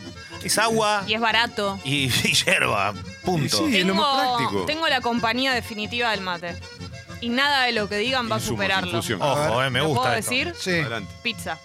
[0.44, 1.80] Es agua Y es barato.
[1.84, 2.92] y, y hierba.
[3.24, 3.66] Punto.
[3.68, 4.64] Y sí, es lo más práctico.
[4.66, 6.56] tengo la compañía definitiva del mate.
[7.22, 8.88] Y nada de lo que digan va a superarlo.
[8.90, 9.22] infusión.
[9.22, 10.02] Ojo, eh, me ¿Lo gusta.
[10.02, 10.30] puedo esto.
[10.30, 10.54] decir?
[10.58, 10.70] Sí.
[10.80, 11.10] Adelante.
[11.22, 11.58] Pizza.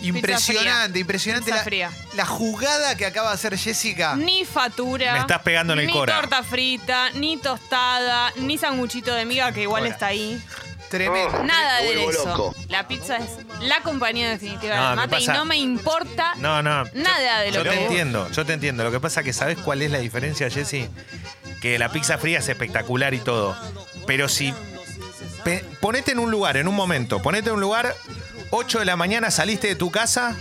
[0.00, 1.90] Impresionante, impresionante Pizza la, fría.
[2.14, 4.14] la jugada que acaba de hacer Jessica.
[4.16, 5.12] Ni fatura.
[5.14, 6.20] Me estás pegando en el ni cora.
[6.20, 10.40] torta frita, ni tostada, ni sanguchito de miga que igual está ahí.
[10.88, 11.42] Tremendo.
[11.44, 12.54] Nada de eso.
[12.68, 13.28] La pizza es
[13.60, 15.34] la compañía definitiva No, del ¿qué mate pasa?
[15.34, 16.84] y no me importa No, no.
[16.94, 18.84] nada de lo Yo que te vos- entiendo, yo te entiendo.
[18.84, 20.88] Lo que pasa es que ¿sabes cuál es la diferencia, Jessy?
[21.60, 23.54] Que la pizza fría es espectacular y todo.
[24.06, 24.54] Pero si.
[25.44, 27.94] pe- ponete en un lugar, en un momento, ponete en un lugar,
[28.50, 30.36] 8 de la mañana saliste de tu casa,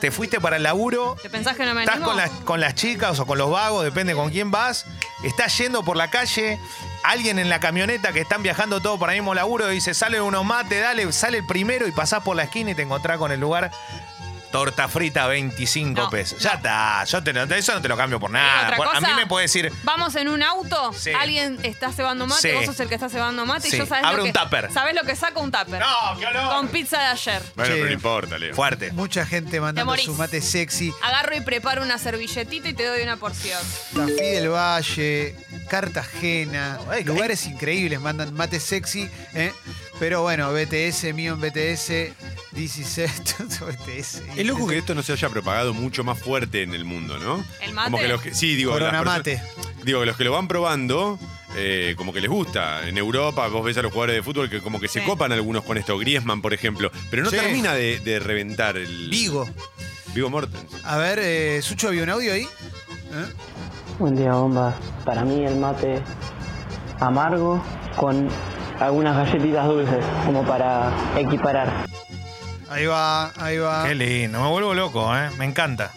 [0.00, 2.10] te fuiste para el laburo, ¿Te pensás que no me estás animo?
[2.10, 4.86] con las, con las chicas o con los vagos, depende con quién vas,
[5.24, 6.58] estás yendo por la calle,
[7.02, 10.44] alguien en la camioneta que están viajando todo para el mismo laburo dice, sale unos
[10.44, 13.40] mates, dale, sale el primero y pasás por la esquina y te encontrás con el
[13.40, 13.70] lugar.
[14.52, 16.38] Torta frita 25 No, pesos.
[16.40, 18.64] Ya está, yo te, lo- eso no te lo cambio por nada.
[18.64, 21.12] otra Por- a mí me puede decir, Vamos en un auto, Sí.
[21.12, 22.54] alguien está cebando mate, Sí.
[22.56, 23.76] vos sos el que está cebando mate Sí.
[23.76, 24.72] y yo sabés Abre lo un que, tupper.
[24.72, 25.80] sabés lo que saca un tupper.
[25.80, 26.48] no, qué olor.
[26.54, 27.42] Con pizza de ayer.
[27.54, 27.76] Bueno, Che.
[27.76, 28.54] pero no importa, Leo.
[28.54, 28.92] Fuerte.
[28.92, 30.04] Mucha gente mandando morís.
[30.06, 30.92] su mate sexy.
[31.02, 33.60] Agarro y preparo una servilletita y te doy una porción.
[33.94, 35.34] Tafí del Valle,
[35.68, 39.08] Cartagena, lugares increíbles, mandan mate sexy.
[39.34, 39.52] ¿eh?
[39.98, 42.12] Pero bueno, BTS, mío en BTS,
[42.52, 43.10] 16,
[43.60, 44.22] BTS.
[44.36, 47.42] Es loco que esto no se haya propagado mucho más fuerte en el mundo, ¿no?
[47.62, 47.90] ¿El mate?
[47.90, 49.42] Como que los que, sí, digo, Corona las mate.
[49.84, 51.18] Digo que los que lo van probando,
[51.56, 52.86] eh, como que les gusta.
[52.86, 55.06] En Europa vos ves a los jugadores de fútbol que como que se Sí.
[55.06, 55.96] copan algunos con esto.
[55.98, 56.90] Griezmann, por ejemplo.
[57.10, 57.36] Pero no Sí.
[57.36, 59.08] termina de, de reventar el...
[59.08, 59.48] Vigo.
[60.14, 60.66] Vigo Mortens.
[60.84, 62.42] A ver, eh, Sucho, ¿había un audio ahí?
[62.42, 63.26] ¿Eh?
[63.98, 64.74] Buen día, bomba.
[65.06, 66.02] Para mí el mate
[67.00, 67.62] amargo
[67.96, 68.28] con
[68.80, 71.68] algunas galletitas dulces, como para equiparar.
[72.68, 73.84] Ahí va, ahí va.
[73.86, 75.30] Qué lindo, me vuelvo loco, ¿eh?
[75.38, 75.92] Me encanta.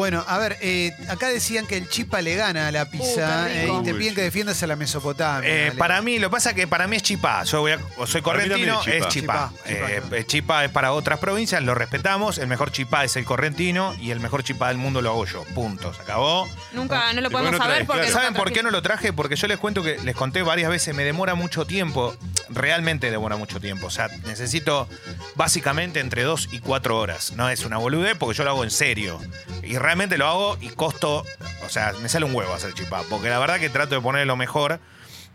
[0.00, 3.46] Bueno, a ver, eh, acá decían que el chipa le gana a la pizza Uh,
[3.48, 3.80] qué eh, rico.
[3.80, 5.46] y te piden que defiendas a la Mesopotamia.
[5.46, 5.76] Eh, Ale.
[5.76, 7.44] para mí, lo que pasa es que para mí es chipá.
[7.44, 9.52] Yo voy a, o soy Para mí también correntino, es es chipá.
[9.52, 9.68] chipá.
[9.68, 10.16] Chipá, Eh, chipá.
[10.16, 12.38] eh, chipá es para otras provincias, lo respetamos.
[12.38, 15.44] El mejor chipá es el correntino y el mejor chipá del mundo lo hago yo.
[15.54, 15.92] Punto.
[15.92, 16.48] Se acabó.
[16.72, 17.86] Nunca, no lo ¿Y por qué podemos no saber traes?
[17.86, 18.00] porque...
[18.06, 18.14] Claro.
[18.14, 19.12] ¿Saben por qué no lo traje?
[19.12, 22.16] Porque yo les cuento que les conté varias veces, me demora mucho tiempo.
[22.48, 23.88] Realmente demora mucho tiempo.
[23.88, 24.88] O sea, necesito
[25.34, 27.32] básicamente entre dos y cuatro horas.
[27.36, 29.20] No es una boludez porque yo lo hago en serio.
[29.62, 31.24] Y realmente lo hago y costo.
[31.66, 33.02] O sea, me sale un huevo hacer chipá.
[33.10, 34.78] Porque la verdad que trato de poner lo mejor.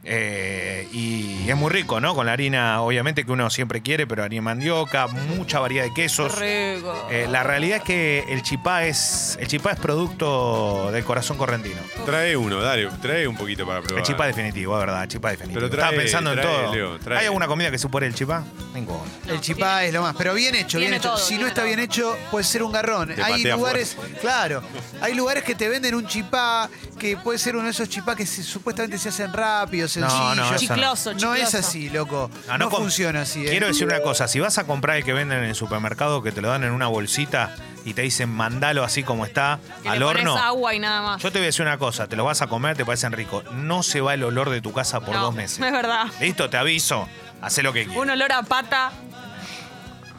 [0.08, 2.14] Eh, y es muy rico, ¿no?
[2.14, 5.94] Con la harina, obviamente, que uno siempre quiere, pero harina de mandioca, mucha variedad de
[5.96, 6.38] quesos.
[6.38, 7.08] Rico.
[7.10, 11.82] Eh, la realidad es que el chipá es el chipá es producto del corazón correntino.
[12.06, 14.00] Trae uno, dale, trae un poquito para probar.
[14.00, 15.60] El chipá definitivo, es verdad, el chipá definitivo.
[15.62, 16.74] Pero trae- Estaba pensando en todo.
[16.74, 17.20] Leo, trae.
[17.20, 18.44] ¿Hay alguna comida que supere el chipá?
[18.74, 19.02] Ninguna.
[19.28, 21.10] El chipá es lo más, pero bien hecho, bien hecho.
[21.10, 21.66] todo, si no está todo.
[21.68, 23.14] bien hecho, puede ser un garrón.
[23.16, 24.62] Te hay lugares, claro,
[25.02, 28.26] hay lugares que te venden un chipá que puede ser uno de esos chipá que
[28.26, 30.36] se- supuestamente se hacen rápido, sencillo.
[30.36, 31.44] no, eso Chicloso, No chicloso.
[31.44, 32.30] es así, loco.
[32.60, 33.46] No funciona así.
[33.46, 33.50] ¿eh?
[33.50, 36.32] Quiero decir una cosa, si vas a comprar el que venden en el supermercado, que
[36.32, 37.56] te lo dan en una bolsita
[37.86, 40.38] y te dicen mandalo así como está, Que al le pones horno.
[40.38, 41.22] agua y nada más.
[41.22, 43.44] Yo te voy a decir una cosa, te lo vas a comer, te parecen ricos.
[43.54, 45.60] No se va el olor de tu casa por No, dos meses.
[45.60, 46.06] Es verdad.
[46.20, 47.08] Listo, te aviso.
[47.42, 48.02] Hacé lo que quieras.
[48.02, 48.92] Un olor a pata.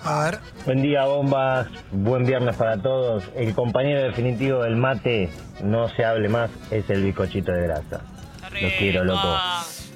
[0.05, 1.67] A ver, Buen día, bombas.
[1.91, 3.25] Buen viernes para todos.
[3.35, 5.31] El compañero definitivo del mate,
[5.65, 8.03] no se hable más, es el bizcochito de grasa.
[8.61, 9.39] Los quiero, loco.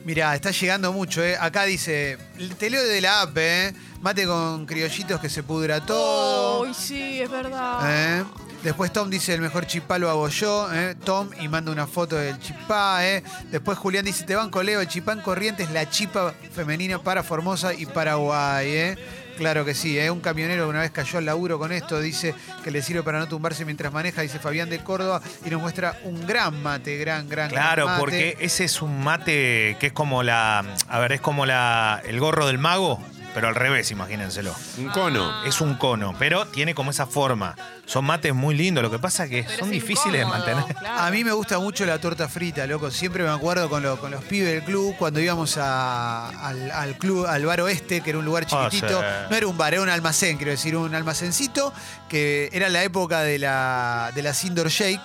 [0.05, 1.37] mirá, está llegando mucho, ¿eh?
[1.39, 2.19] Acá dice,
[2.59, 3.73] te leo de la app, ¿eh?
[4.01, 6.63] Mate con criollitos que se pudra todo.
[6.63, 8.21] Uy, sí, es verdad.
[8.21, 8.25] ¿eh?
[8.63, 10.95] Después Tom dice, el mejor chipá lo hago yo, ¿eh?
[11.05, 13.23] Tom, y manda una foto del chipá, ¿eh?
[13.51, 17.23] Después Julián dice, te van Leo, el chipá en corriente es la chipa femenina para
[17.23, 18.99] Formosa y Paraguay, ¿eh?
[19.41, 20.11] Claro que sí, ¿eh?
[20.11, 23.27] un camionero una vez cayó al laburo con esto, dice que le sirve para no
[23.27, 27.49] tumbarse mientras maneja, dice Fabián de Córdoba, y nos muestra un gran mate, gran, gran,
[27.49, 28.01] Claro, gran mate.
[28.01, 30.63] porque ese es un mate que es como la.
[30.89, 33.01] A ver, es como la el gorro del mago,
[33.35, 34.55] pero al revés, imagínenselo.
[34.79, 35.45] Un cono.
[35.45, 37.55] Es un cono, pero tiene como esa forma.
[37.87, 40.65] Son mates muy lindos, lo que pasa es que Pero son es difíciles de mantener.
[40.77, 41.01] claro.
[41.01, 42.91] A mí me gusta mucho la torta frita, loco.
[42.91, 46.99] Siempre me acuerdo con, lo- con los pibes del club cuando íbamos a- al, al
[46.99, 49.01] club, al bar oeste, que era un lugar Ah, chiquitito.
[49.01, 49.07] sí.
[49.31, 51.73] No era un bar, era un almacén, quiero decir, un almacencito
[52.09, 55.01] que era la época de la, de la Sindor Shake.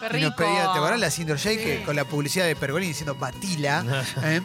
[0.00, 0.36] Qué Y nos rico.
[0.36, 1.78] pedía- ¿Te acuerdas la Sindor Shake?
[1.80, 1.84] Sí.
[1.84, 3.84] Con la publicidad de Pergolini diciendo Batila.
[4.22, 4.40] ¿eh?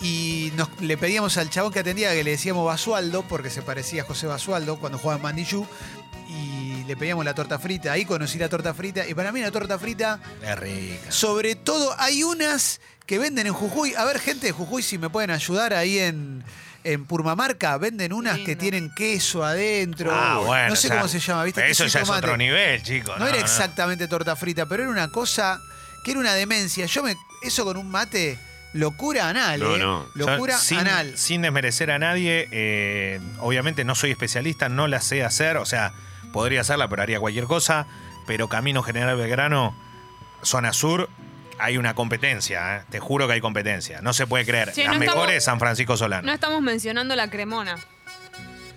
[0.00, 4.02] Y nos, le pedíamos al chabón que atendía que le decíamos Basualdo, porque se parecía
[4.02, 5.66] a José Basualdo cuando jugaba en Mandillú.
[6.28, 7.92] Y le pedíamos la torta frita.
[7.92, 9.06] Ahí conocí la torta frita.
[9.06, 11.10] Y para mí la torta frita Es rica.
[11.10, 13.94] sobre todo, hay unas que venden en Jujuy.
[13.94, 16.44] A ver, gente de Jujuy, si me pueden ayudar ahí en,
[16.84, 20.10] en Purmamarca, venden unas que tienen queso adentro.
[20.12, 20.68] Ah, bueno.
[20.70, 21.70] no sé o sea, cómo se llama, ¿viste?
[21.70, 23.18] Eso ya es otro nivel, chicos.
[23.18, 25.60] No, era exactamente torta frita, pero era una cosa
[26.04, 26.86] que era una demencia.
[26.86, 27.16] Yo me.
[27.42, 28.38] Eso con un mate,
[28.76, 29.78] locura anal, No, ¿eh?
[29.78, 30.06] no.
[30.14, 31.16] Locura sin, anal.
[31.16, 35.92] Sin desmerecer a nadie, eh, obviamente no soy especialista, no la sé hacer, o sea,
[36.32, 37.86] podría hacerla, pero haría cualquier cosa.
[38.26, 39.76] Pero Camino General Belgrano,
[40.42, 41.08] zona sur,
[41.58, 42.82] hay una competencia, ¿eh?
[42.90, 44.00] te juro que hay competencia.
[44.02, 44.72] No se puede creer.
[44.74, 46.26] Sí, Las no estamos- mejores, San Francisco Solano.
[46.26, 47.76] No estamos mencionando la cremona.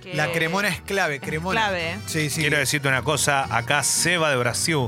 [0.01, 1.59] que- La cremona es clave, cremona.
[1.59, 1.97] clave, ¿eh?
[2.05, 2.39] Sí, sí.
[2.39, 4.88] Quiero decirte una cosa, acá Seba de Brasil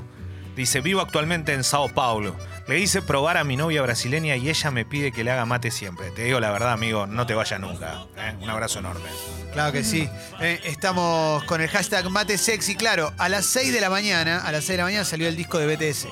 [0.56, 2.38] dice, vivo actualmente en Sao Paulo.
[2.68, 5.72] Le hice probar a mi novia brasileña y ella me pide que le haga mate
[5.72, 6.12] siempre.
[6.12, 8.06] Te digo la verdad, amigo, no te vayas nunca.
[8.18, 8.34] ¿eh?
[8.40, 9.10] Un abrazo enorme.
[9.52, 10.08] Claro que sí.
[10.40, 12.76] Eh, estamos con el hashtag mate sexy.
[12.76, 15.36] Claro, a las 6 de la mañana, a las 6 de la mañana salió el
[15.36, 16.08] disco de BTS.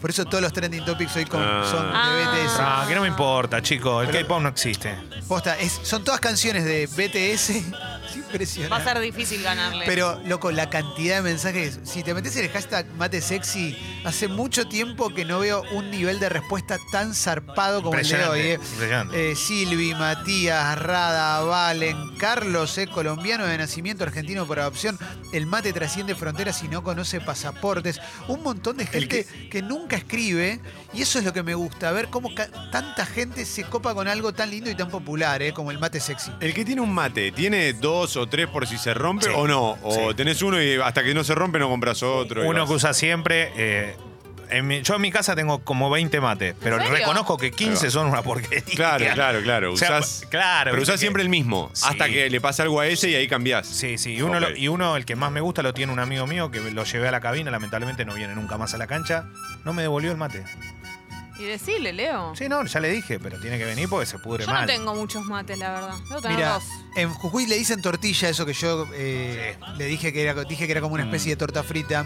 [0.00, 1.64] Por eso todos los trending topics hoy con- Ah.
[1.70, 2.32] son de Ah.
[2.34, 2.56] BTS.
[2.58, 4.04] Ah, que no me importa, chicos.
[4.04, 4.94] El Pero- K-pop no existe.
[5.28, 7.62] Posta, es- son todas canciones de BTS.
[8.32, 8.70] Es impresionante.
[8.70, 9.84] Va a ser difícil ganarle.
[9.86, 11.80] Pero, loco, la cantidad de mensajes.
[11.84, 15.90] Si te metes en el hashtag mate sexy, hace mucho tiempo que no veo un
[15.90, 18.40] nivel de respuesta tan zarpado como el de hoy.
[18.40, 18.58] Eh.
[19.12, 24.98] Eh, Silvi, Matías, Rada, Valen, Carlos, eh, colombiano de nacimiento, argentino por adopción.
[25.32, 28.00] El mate trasciende fronteras y no conoce pasaportes.
[28.28, 29.62] Un montón de gente que...
[29.62, 30.60] nunca escribe.
[30.92, 32.30] Y eso es lo que me gusta, ver cómo
[32.70, 36.00] tanta gente se copa con algo tan lindo y tan popular, eh, como el mate
[36.00, 36.30] sexy.
[36.40, 39.32] El que tiene un mate, ¿tiene dos o tres por si se rompe Sí.
[39.34, 39.78] o no?
[39.82, 40.14] O Sí.
[40.16, 42.44] tenés uno y hasta que no se rompe no compras otro.
[42.44, 42.68] y Uno vas.
[42.68, 43.52] que usa siempre.
[43.56, 43.96] eh,
[44.50, 46.92] en mi- yo en mi casa tengo como 20 mates, pero serio?
[46.92, 47.90] reconozco que Ahí 15 va.
[47.90, 48.62] son una porquería.
[48.76, 49.72] Claro, claro, claro.
[49.72, 50.64] O sea, Usás- claro.
[50.72, 51.70] pero viste usás que- siempre el mismo.
[51.72, 51.86] Sí.
[51.88, 53.66] Hasta que le pasa algo a ese y ahí cambiás.
[53.66, 54.12] Sí, sí.
[54.14, 54.44] Y uno, Ok.
[54.58, 57.08] y uno, el que más me gusta, lo tiene un amigo mío que lo llevé
[57.08, 57.50] a la cabina.
[57.50, 59.24] Lamentablemente no viene nunca más a la cancha.
[59.64, 60.44] No me devolvió el mate.
[61.38, 62.34] Y decirle, Leo.
[62.36, 64.62] Sí, no, ya le dije, pero tiene que venir porque se pudre Yo mal.
[64.62, 65.94] no tengo muchos mates, la verdad.
[66.28, 66.64] Mira, dos.
[66.94, 70.72] en Jujuy le dicen tortilla, eso que yo eh, le dije que, era, dije que
[70.72, 72.04] era como una especie de torta frita.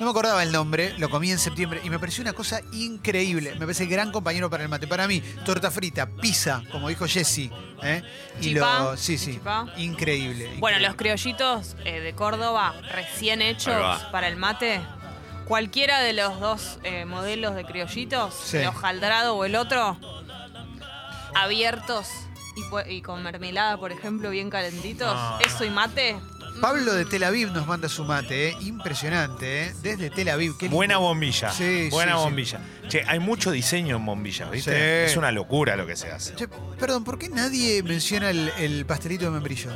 [0.00, 3.52] No me acordaba el nombre, lo comí en septiembre y me pareció una cosa increíble.
[3.52, 4.88] Me parece gran compañero para el mate.
[4.88, 7.50] Para mí, torta frita, pizza, como dijo Jesse.
[7.80, 8.02] ¿eh?
[8.40, 9.66] Y Chipá, lo, sí, sí, chipá.
[9.76, 10.46] increíble.
[10.58, 10.88] Bueno, increíble.
[10.88, 14.10] los criollitos eh, de Córdoba, recién hechos Ahí va.
[14.10, 14.80] para el mate.
[15.46, 18.56] Cualquiera de los dos eh, modelos de criollitos, Sí.
[18.58, 19.98] el hojaldrado o el otro,
[21.34, 22.08] abiertos
[22.56, 26.16] y, pu- y con mermelada, por ejemplo, bien calentitos, No, eso y mate,
[26.60, 28.56] Pablo de Tel Aviv nos manda su mate, ¿eh?
[28.60, 29.74] impresionante, ¿eh?
[29.82, 30.56] desde Tel Aviv.
[30.56, 30.76] Qué lindo.
[30.76, 31.50] Buena bombilla.
[31.50, 32.24] Sí, buena sí, sí.
[32.24, 32.60] bombilla.
[32.88, 34.70] Che, hay mucho diseño en bombillas, ¿viste?
[35.06, 35.10] Sí.
[35.10, 36.36] Es una locura lo que se hace.
[36.36, 36.46] Che,
[36.78, 39.72] perdón, ¿por qué nadie menciona el, el pastelito de membrillo?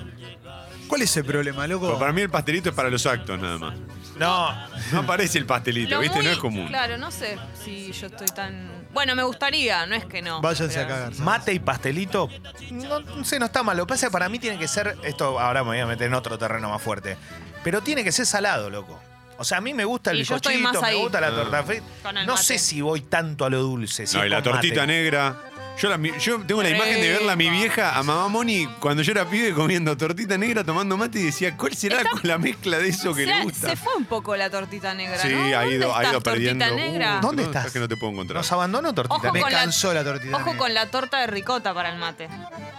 [0.88, 1.86] ¿Cuál es el problema, loco?
[1.86, 3.74] Pero para mí el pastelito es para los actos nada más.
[4.16, 4.50] No,
[4.92, 6.16] No aparece el pastelito, Lo ¿viste?
[6.16, 6.66] muy- No es común.
[6.68, 8.68] Claro, no sé si yo estoy tan.
[8.92, 10.40] Bueno, me gustaría, no es que no.
[10.40, 11.14] Váyanse pero- a cagar.
[11.20, 12.28] mate y pastelito,
[12.70, 13.76] no, no sé, no está mal.
[13.76, 15.86] Lo que pasa es que para mí tiene que ser, esto ahora me voy a
[15.86, 17.16] meter en otro terreno más fuerte,
[17.62, 18.98] pero tiene que ser salado, loco.
[19.40, 21.02] O sea, a mí me gusta el Y yo estoy bizcochito, más me ahí.
[21.02, 21.30] gusta la Ah.
[21.30, 21.84] torta frita.
[22.02, 22.44] Con el No mate.
[22.44, 24.04] sé si voy tanto a lo dulce.
[24.06, 24.86] si No, es y la con tortita mate.
[24.88, 25.36] negra.
[25.80, 28.66] Yo, la mi- yo tengo la imagen de verla a mi vieja, a mamá Moni,
[28.80, 32.36] cuando yo era pibe comiendo tortita negra, tomando mate y decía, ¿cuál será Está- la
[32.36, 33.70] mezcla de eso que le gusta?
[33.70, 35.18] se fue un poco la tortita negra.
[35.18, 35.38] Sí, ¿no?
[35.56, 36.66] ha ¿Dónde ido, ha estás, ido tortita perdiendo.
[36.76, 37.18] negra?
[37.18, 37.72] Uh, ¿Dónde no, estás?
[37.72, 38.38] que no te puedo encontrar.
[38.38, 40.58] Nos abandonó tortita Ojo Me con la- cansó la tortita Ojo negra.
[40.58, 42.28] con la torta de ricota para el mate.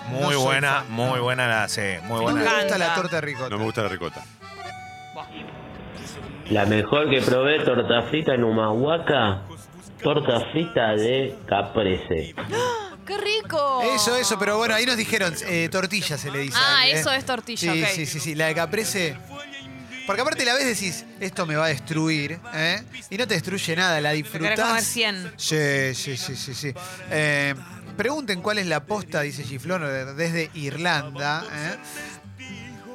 [0.10, 0.92] Muy No soy buena, fan.
[0.92, 2.42] muy buena la, sí, muy No buena.
[2.52, 3.50] me gusta la torta de ricota.
[3.50, 4.24] No me gusta la ricota.
[6.50, 9.44] La mejor que probé torta frita en Humahuaca,
[10.02, 12.34] torta frita de caprese.
[13.10, 13.82] ¡Qué rico!
[13.96, 16.56] Eso, eso, pero bueno, ahí nos dijeron, eh, tortilla se le dice.
[16.60, 17.00] Ah, ahí, ¿eh?
[17.00, 17.90] eso es tortilla, Sí, ok.
[17.90, 19.18] sí, sí, sí, la de caprese.
[20.06, 22.84] Porque aparte la ves decís, esto me va a destruir, ¿eh?
[23.10, 24.84] Y no te destruye nada, la querés comer disfrutás.
[24.84, 25.34] 100.
[25.38, 26.74] Sí, sí, sí, sí, sí.
[27.10, 27.56] Eh,
[27.98, 29.82] pregunten cuál es la posta, dice Giflón,
[30.16, 31.78] desde Irlanda, ¿eh?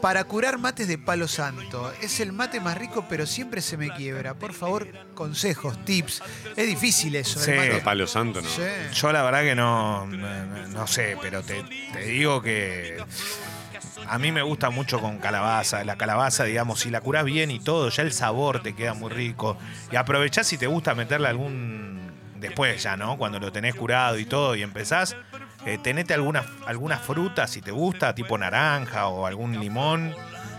[0.04, 1.90] Para curar mates de palo santo.
[2.02, 4.34] Es el mate más rico, pero siempre se me quiebra.
[4.34, 6.20] Por favor, consejos, tips.
[6.54, 7.38] Es difícil eso.
[7.38, 7.50] el Sí.
[7.52, 7.68] mate.
[7.70, 8.48] Pero palo santo, ¿no?
[8.50, 8.60] Sí.
[8.92, 11.64] Yo la verdad que no, no, no sé, pero te,
[11.94, 13.02] te digo que
[14.06, 15.82] a mí me gusta mucho con calabaza.
[15.84, 19.10] La calabaza, digamos, si la curás bien y todo, ya el sabor te queda muy
[19.10, 19.56] rico.
[19.90, 22.12] Y aprovechás si te gusta meterle algún...
[22.36, 23.16] Después ya, ¿no?
[23.16, 25.16] Cuando lo tenés curado y todo y empezás,
[25.66, 30.14] eh, tenete algunas alguna fruta si te gusta, tipo naranja o algún limón.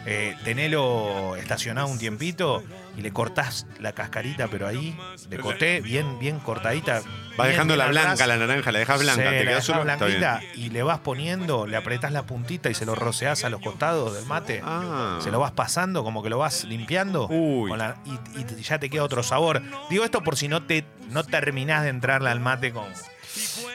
[0.07, 2.63] Eh, tenelo estacionado un tiempito
[2.95, 4.95] y le cortás la cascarita, pero ahí,
[5.29, 7.01] de coté, bien, bien cortadita.
[7.39, 8.27] Va bien, dejando la blanca, atrás.
[8.27, 9.81] la naranja, la dejas blanca, te quedas solo.
[9.81, 13.61] Blanquita y le vas poniendo, le apretás la puntita y se lo roceás a los
[13.61, 14.61] costados del mate.
[14.63, 15.17] Ah.
[15.21, 17.27] Se lo vas pasando, como que lo vas limpiando.
[17.27, 17.69] Uy.
[17.69, 19.63] con la- y, y ya te queda otro sabor.
[19.89, 22.85] Digo esto por si no te no terminás de entrarle al mate con.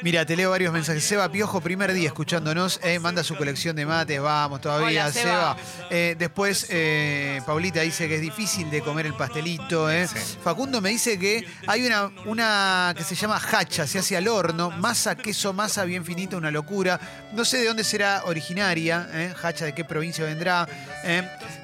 [0.03, 1.05] Mira, te leo varios mensajes.
[1.05, 5.57] Seba Piojo, primer día escuchándonos, eh, manda su colección de mates, vamos todavía, Hola, Seba.
[5.91, 9.91] Eh, después, eh, Paulita dice que es difícil de comer el pastelito.
[9.91, 10.07] eh.
[10.09, 10.17] Sí.
[10.43, 14.71] Facundo me dice que hay una, una que se llama hacha, se hace al horno,
[14.71, 16.99] masa, queso, masa bien finita, una locura.
[17.33, 20.67] No sé de dónde será originaria, eh, hacha, de qué provincia vendrá.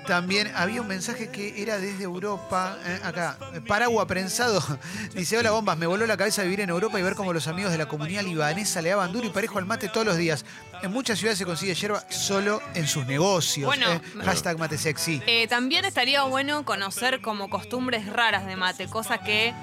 [0.07, 4.63] También había un mensaje que era desde Europa, eh, acá, Paragua prensado.
[5.15, 7.73] Dice, hola bombas, me voló la cabeza vivir en Europa y ver cómo los amigos
[7.73, 10.45] de la comunidad libanesa le daban duro y parejo al mate todos los días.
[10.83, 13.67] En muchas ciudades se consigue hierba solo en sus negocios.
[13.67, 14.01] Bueno, eh.
[14.25, 15.23] Hashtag mate sexy.
[15.27, 19.55] Eh, también estaría bueno conocer como costumbres raras de mate, cosas que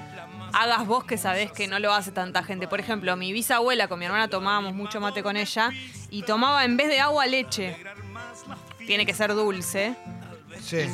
[0.52, 2.68] hagas vos que sabés que no lo hace tanta gente.
[2.68, 5.70] Por ejemplo, mi bisabuela con mi hermana tomábamos mucho mate con ella
[6.10, 7.76] y tomaba en vez de agua leche.
[8.86, 9.96] Tiene que ser dulce.
[10.64, 10.88] Sí.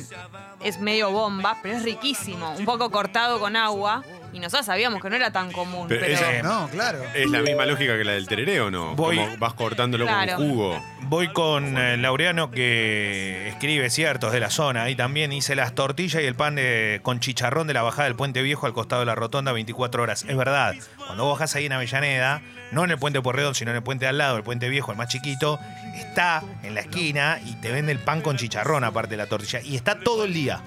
[0.63, 2.55] Es medio bomba, pero es riquísimo.
[2.59, 4.03] Un poco cortado con agua.
[4.33, 5.89] Y nosotros sabíamos que no era tan común.
[5.89, 7.01] Pero Pero, esa- No, claro.
[7.15, 8.95] Es la misma lógica que la del tereré, ¿o no?
[8.95, 10.37] Voy- Como vas cortándolo Claro.
[10.37, 10.83] con jugo.
[11.03, 14.85] Voy con eh, Laureano que escribe ciertos de la zona.
[14.85, 18.15] Ahí también hice las tortillas y el pan de- con chicharrón de la bajada del
[18.15, 20.25] Puente Viejo al costado de la rotonda 24 horas.
[20.29, 22.41] Es verdad, cuando vos bajás ahí en Avellaneda,
[22.73, 24.93] no en el Puente Porredón, sino en el puente de al lado, el Puente Viejo,
[24.93, 25.59] el más chiquito,
[25.95, 29.61] está en la esquina y te vende el pan con chicharrón aparte de la tortilla.
[29.63, 30.61] Y está todo el día.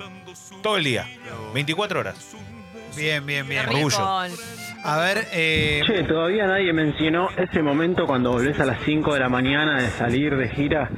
[0.62, 1.08] Todo el día.
[1.54, 2.36] 24 horas.
[2.96, 3.68] Bien, bien, bien.
[3.68, 3.98] orgullo.
[4.86, 9.20] A ver, eh, Che, todavía nadie mencionó ese momento cuando volvés a las 5 de
[9.22, 10.90] la mañana de salir de gira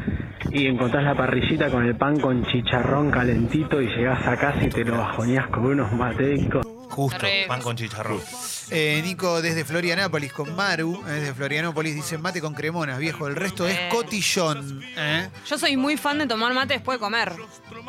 [0.51, 4.69] y encontrás la parrillita con el pan con chicharrón calentito y llegás a casa y
[4.69, 6.65] te lo bajoneás con unos matecos.
[6.89, 8.21] Justo, pan con chicharrón.
[8.69, 13.27] eh, Nico desde Florianápolis con Maru, eh, desde Florianópolis, dice mate con cremonas, viejo.
[13.27, 13.89] El resto es Bien.
[13.89, 14.81] cotillón.
[14.95, 15.29] ¿eh?
[15.47, 17.33] Yo soy muy fan de tomar mate después de comer.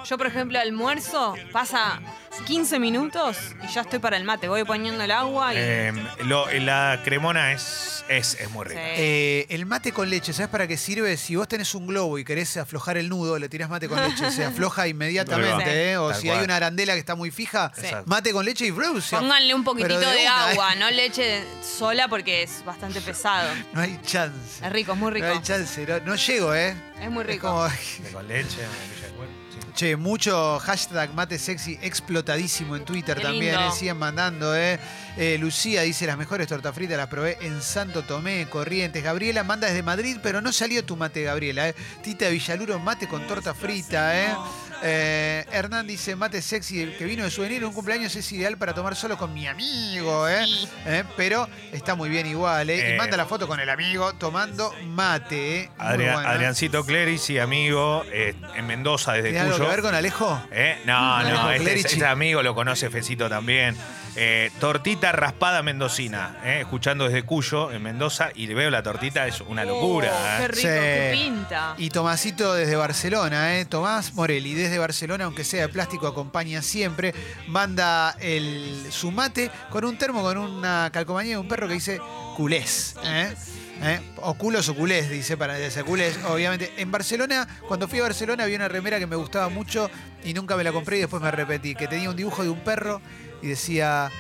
[0.05, 2.01] Yo, por ejemplo, almuerzo, pasa
[2.47, 4.49] 15 minutos y ya estoy para el mate.
[4.49, 5.57] Voy poniendo el agua y.
[5.59, 5.93] Eh,
[6.25, 8.81] lo- la cremona es, es, es muy rica.
[8.81, 8.87] Sí.
[8.97, 11.17] Eh, el mate con leche, ¿sabes para qué sirve?
[11.17, 14.31] Si vos tenés un globo y querés aflojar el nudo, le tirás mate con leche,
[14.31, 15.65] se afloja inmediatamente.
[15.65, 15.71] Sí.
[15.71, 15.97] ¿eh?
[15.99, 16.39] O Tal si cual.
[16.39, 17.87] hay una arandela que está muy fija, Sí.
[18.07, 19.01] mate con leche y ¡brum!
[19.01, 20.29] se Pónganle un poquitito Pero de, una, ¿eh?
[20.53, 23.49] agua, no leche sola porque es bastante pesado.
[23.73, 24.65] No hay chance.
[24.65, 25.27] Es rico, es muy rico.
[25.27, 25.85] No hay chance.
[25.87, 26.77] No, no llego, ¿eh?
[27.03, 27.49] Es muy rico.
[27.49, 27.69] como-
[28.13, 29.36] con leche, mantequilla de cuero, sí.
[29.77, 33.69] Che, mucho hashtag mate sexy explotadísimo en Twitter Qué también, lindo.
[33.69, 34.79] eh, siguen mandando, eh.
[35.19, 39.03] Eh, Lucía dice las mejores tortas fritas las probé en Santo Tomé, Corrientes.
[39.05, 41.75] Gabriela manda desde Madrid, pero no salió tu mate, Gabriela, eh.
[42.03, 44.35] Tita Villaluro, mate con torta frita, eh.
[44.83, 48.57] Eh, Hernán dice, mate sexy, el que vino de souvenir en un cumpleaños es ideal
[48.59, 50.45] para tomar solo con mi amigo, ¿eh?
[50.85, 52.91] Eh, Pero está muy bien igual, ¿eh?
[52.91, 52.95] Eh.
[52.95, 55.71] Y manda la foto con el amigo tomando mate, ¿eh?
[55.79, 56.33] Muy Adria- bueno, ¿eh?
[56.35, 59.65] Adriancito Cleris y amigo eh, en Mendoza desde ¿Tiene algo Cuyo.
[59.65, 60.43] que ver con Alejo?
[60.51, 60.79] ¿Eh?
[60.85, 61.95] No, Alejo no, este, Clerici.
[61.95, 63.77] este amigo lo conoce Fecito también.
[64.19, 69.27] Eh, tortita raspada mendocina, eh, escuchando desde Cuyo, en Mendoza, y le veo la tortita,
[69.27, 70.11] es una locura.
[70.11, 70.37] Oh, eh.
[70.41, 70.69] qué rico, Sí.
[70.69, 71.75] qué pinta.
[71.77, 73.67] Y Tomasito desde Barcelona, ¿eh?
[73.67, 77.15] Tomás Morelli, desde Barcelona, aunque sea de plástico, acompaña siempre.
[77.49, 82.01] Manda el, su mate con un termo, con una calcomanía de un perro que dice
[82.37, 82.95] culés.
[83.05, 83.35] ¿eh?
[83.83, 84.01] ¿Eh?
[84.23, 86.73] O culos o culés, dice para decir culés, obviamente.
[86.79, 89.91] En Barcelona, cuando fui a Barcelona, había una remera que me gustaba mucho
[90.25, 92.61] y nunca me la compré y después me repetí, que tenía un dibujo de un
[92.61, 93.03] perro
[93.43, 94.11] y decía,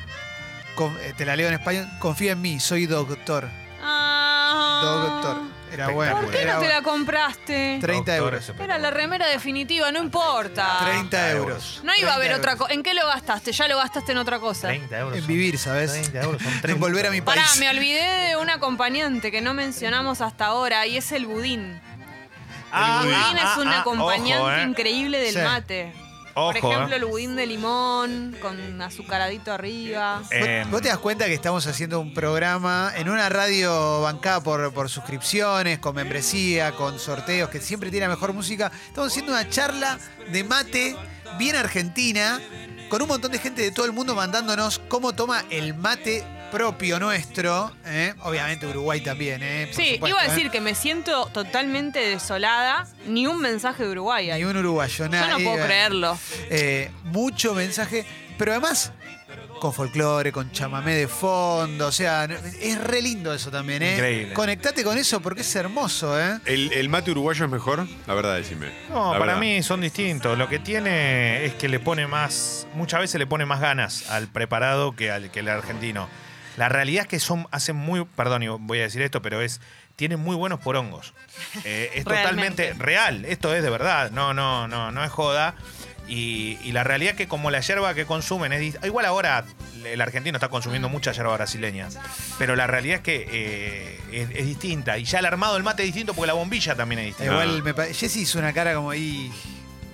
[0.74, 3.48] con- eh, te la leo en español, confía en mí, soy doctor.
[3.82, 5.22] Ah.
[5.22, 5.55] Doctor.
[5.76, 6.16] Era bueno.
[6.20, 7.78] ¿Por qué era no te la compraste?
[7.80, 8.52] 30 Doctor, euros.
[8.60, 10.78] Era la remera definitiva, no importa.
[10.84, 11.80] 30 euros.
[11.84, 12.72] No iba a haber 30 otra cosa.
[12.72, 13.52] ¿En qué lo gastaste?
[13.52, 14.68] Ya lo gastaste en otra cosa.
[14.68, 15.18] 30 euros.
[15.18, 15.92] En vivir, ¿sabes?
[15.92, 17.40] 30 euros son 30 En volver a mi país.
[17.40, 21.80] Pará, me olvidé de un acompañante que no mencionamos hasta ahora y es el budín.
[22.72, 24.62] Ah, el budín ah, es un ah, acompañante ojo, eh.
[24.64, 25.40] increíble del Sí.
[25.40, 25.92] mate.
[26.38, 26.98] Ojo, Por ejemplo, eh.
[26.98, 30.20] el budín de limón con azucaradito arriba.
[30.30, 34.42] Eh, ¿Vos, vos te das cuenta que estamos haciendo un programa en una radio bancada
[34.42, 38.70] por, por suscripciones, con membresía, con sorteos, que siempre tiene la mejor música?
[38.86, 39.98] Estamos haciendo una charla
[40.30, 40.94] de mate
[41.38, 42.38] bien argentina,
[42.90, 46.98] con un montón de gente de todo el mundo mandándonos cómo toma el mate propio
[46.98, 47.72] nuestro.
[47.84, 48.14] ¿eh?
[48.22, 49.66] Obviamente Uruguay también, ¿eh?
[49.66, 50.30] Por Sí, supuesto, iba a ¿eh?
[50.30, 52.86] decir que me siento totalmente desolada.
[53.06, 54.42] Ni un mensaje de Uruguay ahí.
[54.42, 55.28] Ni un uruguayo, Yo nada.
[55.28, 56.18] no puedo Eh, creerlo.
[56.50, 58.04] eh, mucho mensaje,
[58.38, 58.92] pero además
[59.60, 62.24] con folclore, con chamamé de fondo, o sea,
[62.60, 63.94] es re lindo eso también, ¿eh?
[63.94, 64.34] Increíble.
[64.34, 66.38] Conectate con eso porque es hermoso, ¿eh?
[66.44, 67.86] ¿El, el mate uruguayo es mejor?
[68.06, 68.70] La verdad, decime.
[68.90, 69.40] No, La para verdad.
[69.40, 70.36] mí son distintos.
[70.36, 74.28] Lo que tiene es que le pone más, muchas veces le pone más ganas al
[74.28, 76.06] preparado que al que el argentino.
[76.56, 79.60] La realidad es que son, hacen muy, perdón, y voy a decir esto, pero es,
[79.96, 81.14] tienen muy buenos porongos.
[81.64, 83.24] Eh, es totalmente real.
[83.24, 84.10] Esto es de verdad.
[84.10, 85.54] No, no, no, no es joda.
[86.08, 89.44] Y, y la realidad es que como la yerba que consumen es igual ahora
[89.84, 91.88] el argentino está consumiendo mucha yerba brasileña,
[92.38, 95.82] pero la realidad es que eh, es, es distinta y ya el armado del mate
[95.82, 97.32] es distinto porque la bombilla también es distinta.
[97.32, 99.32] Igual me Jessy hizo una cara como ahí.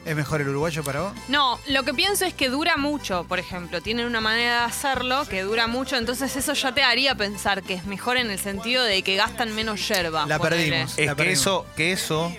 [0.04, 1.12] ¿Es mejor el uruguayo para vos?
[1.28, 3.80] No, lo que pienso es que dura mucho, por ejemplo.
[3.80, 7.74] Tienen una manera de hacerlo que dura mucho, entonces eso ya te haría pensar que
[7.74, 10.26] es mejor en el sentido de que gastan menos yerba.
[10.26, 10.56] La ponele.
[10.70, 10.98] perdimos.
[10.98, 11.40] Es La que perdimos.
[11.40, 12.32] eso, que eso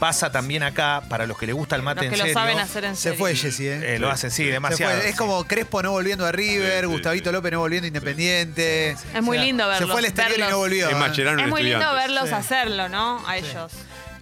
[0.00, 2.34] pasa también acá para los que les gusta el mate Los que en lo serio.
[2.40, 3.18] saben hacer en Se serio.
[3.18, 3.94] fue Jessy, ¿eh?
[3.94, 4.96] Eh, lo hacen, sí, Se demasiado.
[4.98, 5.08] fue.
[5.10, 7.30] Es como Crespo no volviendo a River, Gustavito.
[7.30, 8.96] López no volviendo a Independiente.
[9.14, 10.50] Es muy lindo Se verlos, fue al exterior y verlos.
[10.50, 10.88] no volvió.
[10.88, 10.98] Es ¿eh?
[10.98, 12.08] Mascherano en Es muy lindo Estudiantes.
[12.08, 12.34] verlos Sí.
[12.34, 13.22] hacerlo, ¿no?
[13.28, 13.70] A ellos.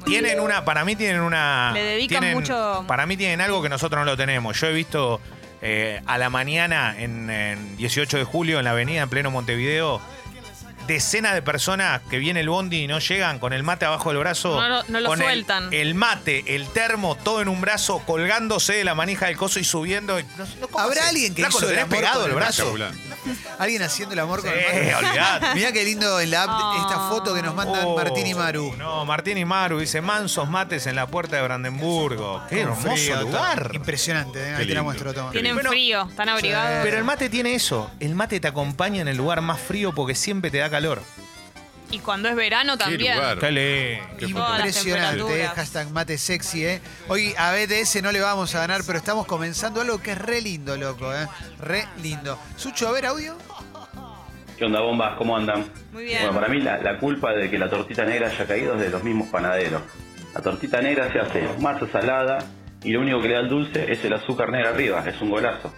[0.04, 1.70] Tienen una, para mí tienen una.
[1.72, 4.58] Le dedican tienen- mucho- Para mí tienen algo que nosotros no lo tenemos.
[4.60, 5.20] Yo he visto
[5.62, 10.00] eh, a la mañana en, en 18 de julio en la avenida en pleno Montevideo
[10.86, 14.18] decenas de personas que viene el bondi y no llegan con el mate abajo del
[14.18, 14.60] brazo.
[14.60, 15.72] No lo- no lo con sueltan.
[15.72, 19.64] El, mate, el termo, todo en un brazo, colgándose de la manija del coso y
[19.64, 20.18] subiendo.
[20.18, 22.76] y- no- no, ¿cómo ¿Habrá alguien que Flaco, hizo el amor pegado con el brazo?
[23.58, 25.54] Alguien haciendo el amor con Sí, el olvidate.
[25.54, 28.74] Mirá qué lindo en la app esta foto que nos mandan Oh, Martín y Maru.
[28.76, 32.42] No, Martín y Maru dice mansos mates en la puerta de Brandenburgo.
[32.48, 33.24] Qué Con hermoso frío, todo.
[33.26, 33.70] lugar.
[33.74, 34.54] Impresionante, ¿eh?
[34.54, 34.84] ahí te la lindo.
[34.84, 35.30] muestro, toma.
[35.30, 36.80] Tienen Bueno, frío, están abrigados.
[36.82, 37.90] Pero el mate tiene eso.
[38.00, 41.02] El mate te acompaña en el lugar más frío porque siempre te da calor.
[41.90, 43.16] Y cuando es verano también.
[43.16, 43.40] lugar.
[43.40, 44.00] Dale.
[44.18, 45.54] Todas las Impresionante, eh, temperaturas.
[45.54, 46.80] hashtag mate sexy, ¿eh?
[47.08, 50.40] Hoy a BTS no le vamos a ganar, pero estamos comenzando algo que es re
[50.40, 51.26] lindo, loco, ¿eh?
[51.58, 52.38] Re lindo.
[52.56, 53.36] Sucho, a ver, audio.
[54.56, 55.16] ¿Qué onda, bombas?
[55.16, 55.64] ¿Cómo andan?
[55.92, 56.18] Muy bien.
[56.22, 58.90] Bueno, para mí la, la culpa de que la tortita negra haya caído es de
[58.90, 59.82] los mismos panaderos.
[60.34, 62.38] La tortita negra se hace masa salada
[62.84, 65.30] y lo único que le da el dulce es el azúcar negra arriba, es un
[65.30, 65.74] golazo.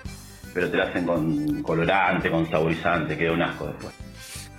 [0.53, 3.95] Pero te la hacen con colorante, con saborizante, queda un asco después.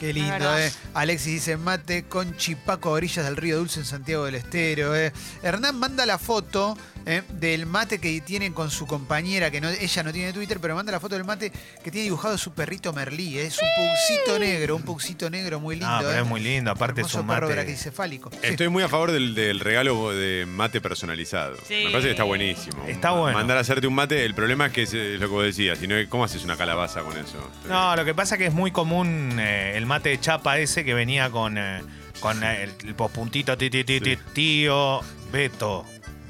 [0.04, 0.58] Qué lindo.
[0.58, 0.70] ¿eh?
[0.96, 5.14] Alexis dice mate con chipaco a orillas del río Dulce en Santiago del Estero, ¿eh?
[5.42, 7.22] Hernán manda la foto ¿eh?
[7.30, 10.92] del mate que tienen con su compañera, que no, ella no tiene Twitter, pero manda
[10.92, 11.52] la foto del mate
[11.84, 13.48] que tiene dibujado su perrito Merlí, ¿eh?
[13.48, 15.90] es un puxito negro, un puxito negro muy lindo.
[15.90, 16.22] Ah, pero ¿eh?
[16.22, 16.72] es muy lindo.
[16.72, 17.76] Aparte es un mate.
[17.78, 18.22] Sí.
[18.42, 21.58] Estoy muy a favor del, del regalo de mate personalizado.
[21.68, 21.84] Sí.
[21.86, 22.84] Me parece que está buenísimo.
[22.88, 23.38] Está bueno.
[23.38, 25.88] Mandar a hacerte un mate, el problema es que es lo que vos decías, si
[25.88, 27.52] no, ¿cómo haces una calabaza con eso?
[27.68, 30.84] No, lo que pasa es que es muy común eh, el mate de chapa ese
[30.84, 31.82] que venía con, eh,
[32.20, 35.02] con el, el pospuntito ti, ti, ti, ti, tío
[35.32, 35.86] Beto.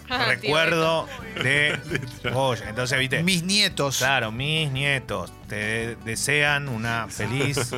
[0.09, 1.07] Recuerdo
[1.43, 1.77] de
[2.31, 2.69] Goya.
[2.69, 3.23] Entonces, viste.
[3.23, 3.97] Mis nietos.
[3.99, 7.73] Claro, mis nietos te desean una feliz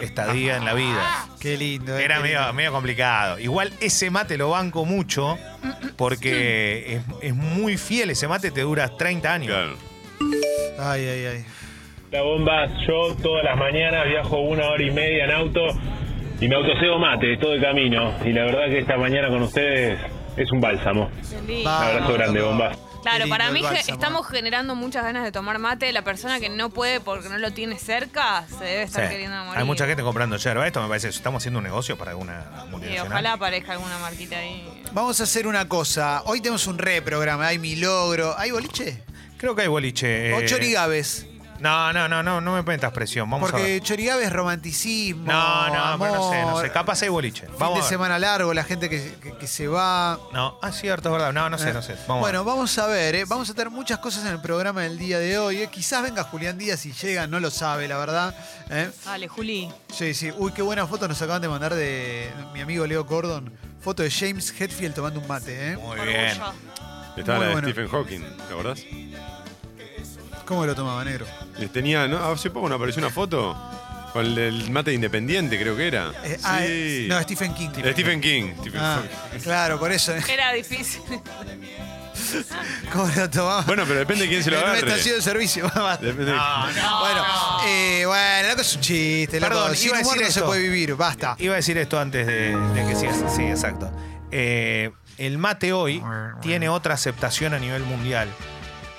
[0.00, 1.26] estadía en la vida.
[1.40, 1.96] Qué lindo.
[1.98, 2.52] eh, Era qué medio, lindo.
[2.54, 3.38] medio complicado.
[3.38, 5.38] Igual ese mate lo banco mucho
[5.96, 8.10] porque es, es muy fiel.
[8.10, 9.48] Ese mate te dura 30 años.
[9.48, 9.76] Claro.
[10.78, 11.44] Ay, ay, ay.
[12.10, 15.60] La bomba, yo todas las mañanas viajo una hora y media en auto
[16.40, 18.12] y me autoseo mate todo el camino.
[18.24, 20.00] Y la verdad que esta mañana con ustedes
[20.42, 21.10] es un bálsamo.
[21.48, 22.72] Un abrazo grande, bomba.
[23.02, 23.94] Claro, para mí bálsamo.
[23.94, 25.90] estamos generando muchas ganas de tomar mate.
[25.92, 29.10] La persona que no puede porque no lo tiene cerca se debe estar Sí.
[29.10, 29.58] queriendo morir.
[29.58, 30.66] Hay mucha gente comprando yerba.
[30.66, 32.44] Esto me parece, estamos haciendo un negocio para alguna
[33.02, 34.82] ojalá aparezca alguna marquita ahí.
[34.92, 36.22] Vamos a hacer una cosa.
[36.26, 37.46] Hoy tenemos un reprograma.
[37.46, 38.34] Hay mi logro.
[38.38, 39.02] ¿Hay boliche?
[39.38, 40.36] Creo que hay boliche.
[40.38, 41.26] Eh, chorigaves.
[41.60, 43.28] No, no, no, no, no me metas presión.
[43.30, 43.82] Vamos a Porque ver.
[43.82, 45.24] chorigaves es romanticismo.
[45.30, 46.70] No, no, pero no sé, no sé.
[46.72, 47.46] Capaz hay boliche.
[47.46, 47.88] Fin Vamos de ver.
[47.90, 50.18] semana largo, la gente que, que- que se va.
[50.32, 51.32] No, ah, cierto, es verdad.
[51.32, 51.92] No, no sé, no sé.
[51.92, 52.20] Vamos a ver.
[52.20, 53.24] bueno, vamos a ver, ¿eh?
[53.26, 55.62] vamos a tener muchas cosas en el programa del día de hoy.
[55.62, 55.68] ¿eh?
[55.70, 58.34] Quizás venga Julián Díaz y llega, no lo sabe, la verdad.
[58.70, 58.90] ¿eh?
[59.04, 59.70] Dale, Juli.
[59.92, 60.32] Sí, sí.
[60.38, 63.52] Uy, qué buena foto nos acaban de mandar de mi amigo Leo Gordon.
[63.80, 65.76] Foto de James Hetfield tomando un mate, ¿eh?
[65.76, 66.40] Muy bien.
[66.40, 66.52] Orgullo.
[67.16, 67.68] Estaba Muy la de bueno.
[67.68, 68.80] Stephen Hawking, ¿te acordás?
[70.50, 71.26] ¿Cómo lo tomaba, negro?
[71.60, 72.18] Eh, Tenía, ¿no?
[72.32, 73.56] Hace poco nos apareció una foto
[74.12, 76.10] con el, el mate independiente, creo que era.
[76.24, 77.68] Eh, ah, eh, no, Stephen King.
[77.68, 78.52] De Stephen King.
[78.58, 79.40] Stephen Ah, Hawking.
[79.44, 80.12] claro, por eso.
[80.12, 80.20] ¿eh?
[80.28, 81.02] Era difícil.
[82.92, 83.62] ¿Cómo lo tomaba?
[83.62, 84.88] Bueno, pero depende de quién se lo En una agarre.
[84.88, 85.64] estación de servicio.
[86.00, 87.24] Depende de- Bueno,
[87.66, 89.52] eh, bueno, loco es un chiste, loco.
[89.54, 91.36] Perdón, Sin iba a decir no se puede vivir, basta.
[91.38, 93.16] Iba a decir esto antes de, de que sigas.
[93.34, 93.90] Sí, exacto.
[94.32, 96.02] Eh, el mate hoy
[96.42, 98.28] tiene otra aceptación a nivel mundial.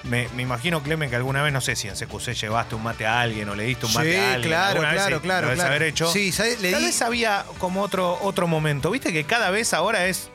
[0.03, 3.05] Me, me imagino, Clemen, que alguna vez, no sé si en CQC llevaste un mate
[3.05, 4.49] a alguien o le diste un mate Sí, a alguien.
[4.49, 5.75] claro, vez claro, sí, claro, Lo debes claro.
[5.75, 6.11] haber hecho.
[6.11, 6.59] Sí, ¿sabes?
[6.59, 8.89] Le Tal di- vez había como otro, otro momento.
[8.89, 10.29] Viste que cada vez ahora es.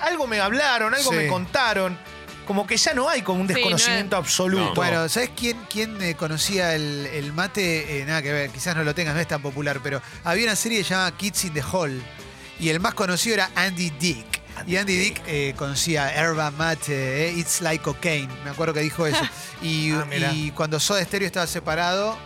[0.00, 1.16] Algo me hablaron, algo Sí.
[1.16, 1.98] me contaron.
[2.46, 4.74] Como que ya no hay como un Sí, no es- desconocimiento absoluto.
[4.76, 8.00] Bueno, ¿sabes quién, quién eh, conocía el, el mate?
[8.00, 10.56] Eh, nada que ver, quizás no lo tengas, no es tan popular, pero había una
[10.56, 12.00] serie llamada Kids in the Hall
[12.60, 14.37] y el más conocido era Andy Dick.
[14.68, 19.06] Y Andy Dick eh, conocía Herba Mate, eh, It's Like Cocaine, me acuerdo que dijo
[19.06, 19.22] eso.
[19.62, 22.16] Y, Ah, y cuando Soda Stereo estaba separado,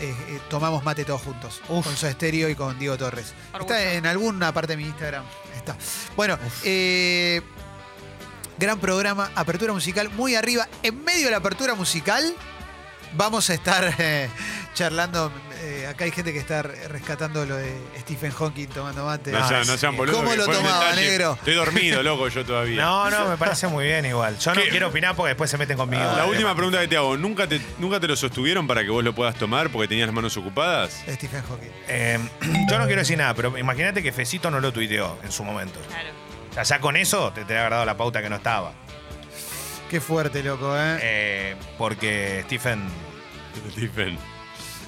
[0.00, 1.84] eh, eh, tomamos mate todos juntos, Uf.
[1.84, 3.32] con Soda Stereo y con Diego Torres.
[3.52, 3.74] Orgullo.
[3.74, 5.22] Está en alguna parte de mi Instagram.
[5.56, 5.76] Está.
[6.16, 7.42] Bueno, eh,
[8.58, 10.66] gran programa, apertura musical muy arriba.
[10.82, 12.34] En medio de la apertura musical
[13.12, 13.94] vamos a estar
[14.74, 15.30] charlando.
[15.60, 19.32] Eh, acá hay gente que está rescatando lo de Stephen Hawking tomando mate.
[19.32, 20.20] No, sean, no sean boludos.
[20.20, 21.34] ¿Cómo lo tomaba, negro?
[21.34, 22.82] Estoy dormido, loco, yo todavía.
[22.82, 24.38] No, no, me parece muy bien igual.
[24.38, 24.68] Yo no ¿Qué?
[24.68, 26.02] quiero opinar porque después se meten conmigo.
[26.16, 29.04] La última pregunta que te hago, ¿nunca te, ¿nunca te lo sostuvieron para que vos
[29.04, 31.02] lo puedas tomar porque tenías las manos ocupadas?
[31.08, 31.70] Stephen Hawking.
[31.88, 32.18] Eh,
[32.70, 35.80] yo no quiero decir nada, pero imagínate que Fecito no lo tuiteó en su momento.
[35.88, 36.10] Claro.
[36.50, 38.72] O sea, ya con eso te, te ha agarrado la pauta que no estaba.
[39.90, 40.98] Qué fuerte, loco, ¿eh?
[41.00, 42.82] Eh, porque Stephen.
[43.72, 44.18] Stephen.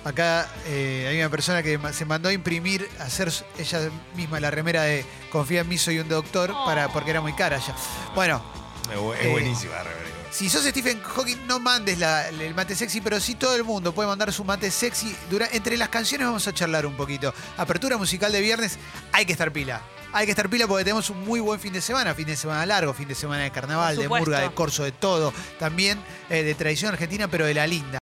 [0.04, 4.50] Acá eh, hay una persona que se mandó a imprimir, a hacer ella misma la
[4.50, 7.74] remera de Confía en mí, soy un doctor, para, porque era muy cara ya.
[8.14, 8.42] Bueno,
[8.90, 10.06] Es Eh, buenísima, la remera.
[10.32, 13.92] Si sos Stephen Hawking, no mandes la- el mate sexy, pero sí todo el mundo
[13.92, 15.14] puede mandar su mate sexy.
[15.28, 17.34] Dura- entre las canciones vamos a charlar un poquito.
[17.56, 18.78] Apertura musical de viernes,
[19.12, 19.80] hay que estar pila.
[20.12, 22.64] Hay que estar pila porque tenemos un muy buen fin de semana, fin de semana
[22.66, 25.32] largo, fin de semana de carnaval, de murga, de corso, de todo.
[25.60, 27.98] También eh, de tradición argentina, pero de la linda.